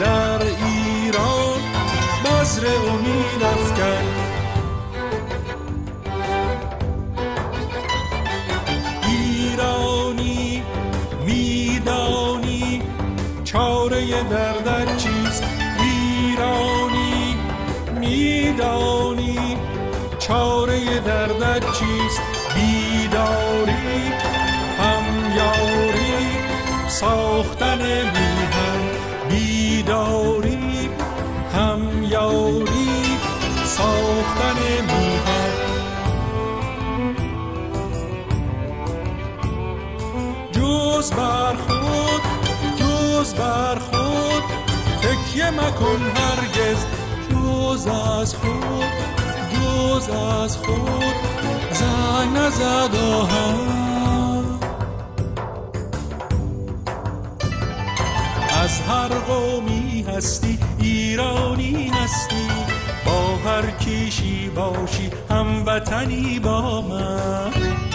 در 0.00 0.42
ایران. 0.42 1.60
بذر 2.24 2.66
امید 2.66 3.42
افکن 3.42 4.29
دردت 14.22 14.96
چیست؟ 14.96 15.44
ایرانی 15.80 17.36
میدانی. 18.00 19.56
چاره 20.18 21.00
دردت 21.00 21.72
چیست؟ 21.72 22.20
بیداری. 22.54 24.12
همیاری. 24.78 26.26
ساختن 26.88 27.78
میهن. 27.78 28.80
بیداری. 29.28 30.90
همیاری. 31.54 33.18
ساختن 33.64 34.58
میهن. 34.86 35.70
جز 40.52 41.12
بر 41.12 41.54
خود 41.54 42.22
جز 42.76 43.34
بر 43.34 43.78
تکیه 45.40 45.50
مکن 45.50 46.02
هرگز. 46.16 46.84
جز 47.30 47.86
از 47.86 48.34
خود 48.34 48.84
جز 49.52 50.08
از 50.08 50.56
خود. 50.56 51.14
زنگ 51.72 52.36
نزد 52.36 52.96
از 58.62 58.80
هر 58.80 59.08
قومی 59.08 60.04
هستی 60.08 60.58
ایرانی 60.78 61.88
هستی. 61.94 62.48
با 63.06 63.50
هر 63.50 63.70
کیشی 63.70 64.48
باشی 64.48 65.10
هموطنی 65.30 66.38
با 66.38 66.80
من. 66.80 67.89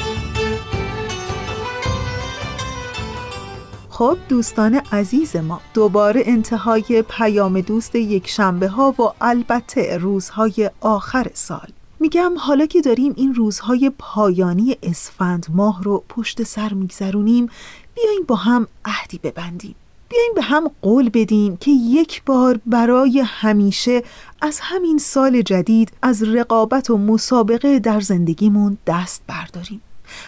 خب 3.98 4.18
دوستان 4.30 4.76
عزیز 4.76 5.36
ما 5.36 5.62
دوباره 5.74 6.24
انتهای 6.26 7.04
پیام 7.10 7.62
دوست 7.62 7.96
یک 7.96 8.28
شنبه 8.28 8.68
ها 8.68 8.96
و 9.00 9.02
البته 9.22 9.98
روزهای 9.98 10.72
آخر 10.82 11.28
سال. 11.34 11.68
میگم 12.00 12.34
حالا 12.38 12.66
که 12.66 12.82
داریم 12.82 13.14
این 13.18 13.34
روزهای 13.34 13.92
پایانی 14.00 14.78
اسفند 14.84 15.46
ماه 15.50 15.84
رو 15.84 16.04
پشت 16.10 16.44
سر 16.44 16.74
میگذرونیم 16.74 17.50
بیاین 17.96 18.24
با 18.28 18.36
هم 18.36 18.68
عهدی 18.86 19.20
ببندیم. 19.24 19.76
بیاین 20.10 20.32
به 20.36 20.42
هم 20.42 20.72
قول 20.82 21.10
بدیم 21.10 21.58
که 21.58 21.72
یک 21.72 22.24
بار 22.24 22.60
برای 22.66 23.24
همیشه 23.26 24.04
از 24.42 24.60
همین 24.62 24.98
سال 24.98 25.42
جدید 25.42 25.92
از 26.02 26.24
رقابت 26.24 26.90
و 26.90 26.98
مسابقه 26.98 27.80
در 27.80 28.00
زندگیمون 28.00 28.78
دست 28.88 29.22
برداریم. 29.28 29.82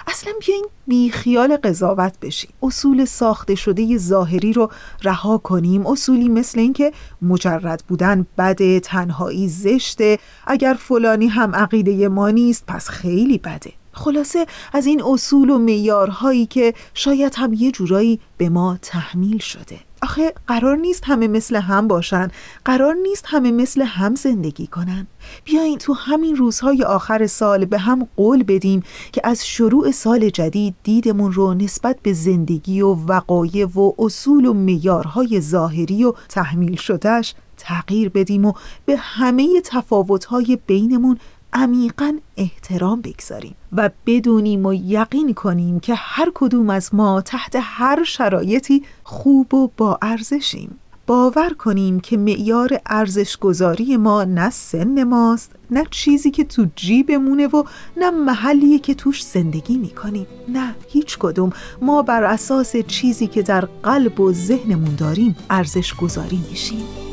اصلا 0.07 0.34
بیاین 0.45 0.65
بی 0.88 1.09
خیال 1.09 1.57
قضاوت 1.57 2.13
بشیم 2.21 2.49
اصول 2.63 3.05
ساخته 3.05 3.55
شده 3.55 3.97
ظاهری 3.97 4.53
رو 4.53 4.71
رها 5.03 5.38
کنیم. 5.38 5.88
اصولی 5.88 6.30
مثل 6.30 6.59
اینکه 6.59 6.91
مجرد 7.21 7.84
بودن 7.88 8.25
بده 8.38 8.80
تنهایی 8.80 9.49
زشته 9.49 10.19
اگر 10.47 10.73
فلانی 10.80 11.28
هم 11.28 11.55
عقیده 11.55 12.07
ما 12.07 12.30
نیست 12.30 12.63
پس 12.67 12.89
خیلی 12.89 13.38
بده. 13.38 13.73
خلاصه 13.97 14.45
از 14.73 14.86
این 14.86 15.03
اصول 15.03 15.49
و 15.49 15.57
معیارهایی 15.57 16.45
که 16.45 16.73
شاید 16.93 17.34
هم 17.36 17.53
یه 17.53 17.71
جورایی 17.71 18.19
به 18.38 18.49
ما 18.49 18.78
تحمیل 18.82 19.38
شده. 19.38 19.80
آخه 20.07 20.33
قرار 20.47 20.77
نیست 20.77 21.03
همه 21.05 21.27
مثل 21.27 21.55
هم 21.55 21.87
باشن. 21.87 22.27
قرار 22.65 22.95
نیست 22.95 23.25
همه 23.27 23.51
مثل 23.51 23.81
هم 23.81 24.15
زندگی 24.15 24.67
کنن. 24.67 25.07
بیاین 25.45 25.77
تو 25.77 25.93
همین 25.93 26.35
روزهای 26.35 26.83
آخر 26.83 27.27
سال 27.27 27.65
به 27.65 27.77
هم 27.77 28.07
قول 28.17 28.43
بدیم 28.43 28.83
که 29.11 29.21
از 29.23 29.47
شروع 29.47 29.91
سال 29.91 30.29
جدید 30.29 30.75
دیدمون 30.83 31.31
رو 31.33 31.53
نسبت 31.53 31.97
به 32.03 32.13
زندگی 32.13 32.81
و 32.81 32.93
وقایع 32.93 33.65
و 33.65 33.91
اصول 33.99 34.45
و 34.45 34.53
معیارهای 34.53 35.41
ظاهری 35.41 36.03
و 36.03 36.13
تحمیل 36.29 36.75
شدهش 36.75 37.35
تغییر 37.57 38.09
بدیم 38.09 38.45
و 38.45 38.53
به 38.85 38.97
همه 38.97 39.61
تفاوتهای 39.61 40.57
بینمون 40.67 41.17
عمیقا 41.53 42.17
احترام 42.37 43.01
بگذاریم 43.01 43.55
و 43.73 43.89
بدونیم 44.05 44.65
و 44.65 44.73
یقین 44.73 45.33
کنیم 45.33 45.79
که 45.79 45.93
هر 45.95 46.31
کدوم 46.35 46.69
از 46.69 46.95
ما 46.95 47.21
تحت 47.21 47.57
هر 47.61 48.03
شرایطی 48.03 48.83
خوب 49.09 49.53
و 49.53 49.69
با 49.77 49.99
ارزشیم. 50.01 50.79
باور 51.07 51.53
کنیم 51.53 51.99
که 51.99 52.17
معیار 52.17 52.81
ارزش 52.85 53.37
گذاری 53.37 53.97
ما 53.97 54.23
نه 54.23 54.49
سن 54.49 55.03
ماست 55.03 55.51
نه 55.71 55.83
چیزی 55.91 56.31
که 56.31 56.43
تو 56.43 56.65
جیبمونه 56.75 57.47
و 57.47 57.63
نه 57.97 58.09
محلی 58.09 58.79
که 58.79 58.93
توش 58.93 59.23
زندگی 59.23 59.77
می‌کنیم. 59.77 60.27
نه 60.47 60.75
هیچ 60.89 61.17
کدوم. 61.17 61.49
ما 61.81 62.01
بر 62.01 62.23
اساس 62.23 62.75
چیزی 62.77 63.27
که 63.27 63.41
در 63.41 63.67
قلب 63.83 64.19
و 64.19 64.33
ذهنمون 64.33 64.95
داریم 64.95 65.35
ارزش 65.49 65.95
گذاری 65.95 66.41
میشیم. 66.49 67.06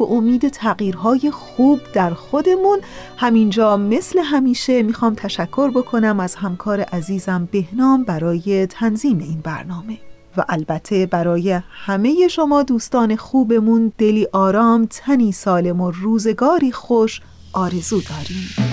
به 0.00 0.12
امید 0.12 0.48
تغییرهای 0.48 1.30
خوب 1.30 1.80
در 1.92 2.10
خودمون. 2.14 2.78
همینجا 3.16 3.76
مثل 3.76 4.18
همیشه 4.18 4.82
می‌خوام 4.82 5.14
تشکر 5.14 5.70
بکنم 5.70 6.20
از 6.20 6.34
همکار 6.34 6.80
عزیزم 6.80 7.48
بهنام 7.52 8.04
برای 8.04 8.66
تنظیم 8.66 9.18
این 9.18 9.40
برنامه. 9.40 9.98
و 10.36 10.44
البته 10.48 11.06
برای 11.06 11.60
همه 11.70 12.28
شما 12.28 12.62
دوستان 12.62 13.16
خوبمون 13.16 13.92
دلی 13.98 14.26
آرام 14.32 14.86
تنی 14.90 15.32
سالم 15.32 15.80
و 15.80 15.90
روزگاری 15.90 16.72
خوش 16.72 17.20
آرزو 17.52 18.00
داریم. 18.00 18.69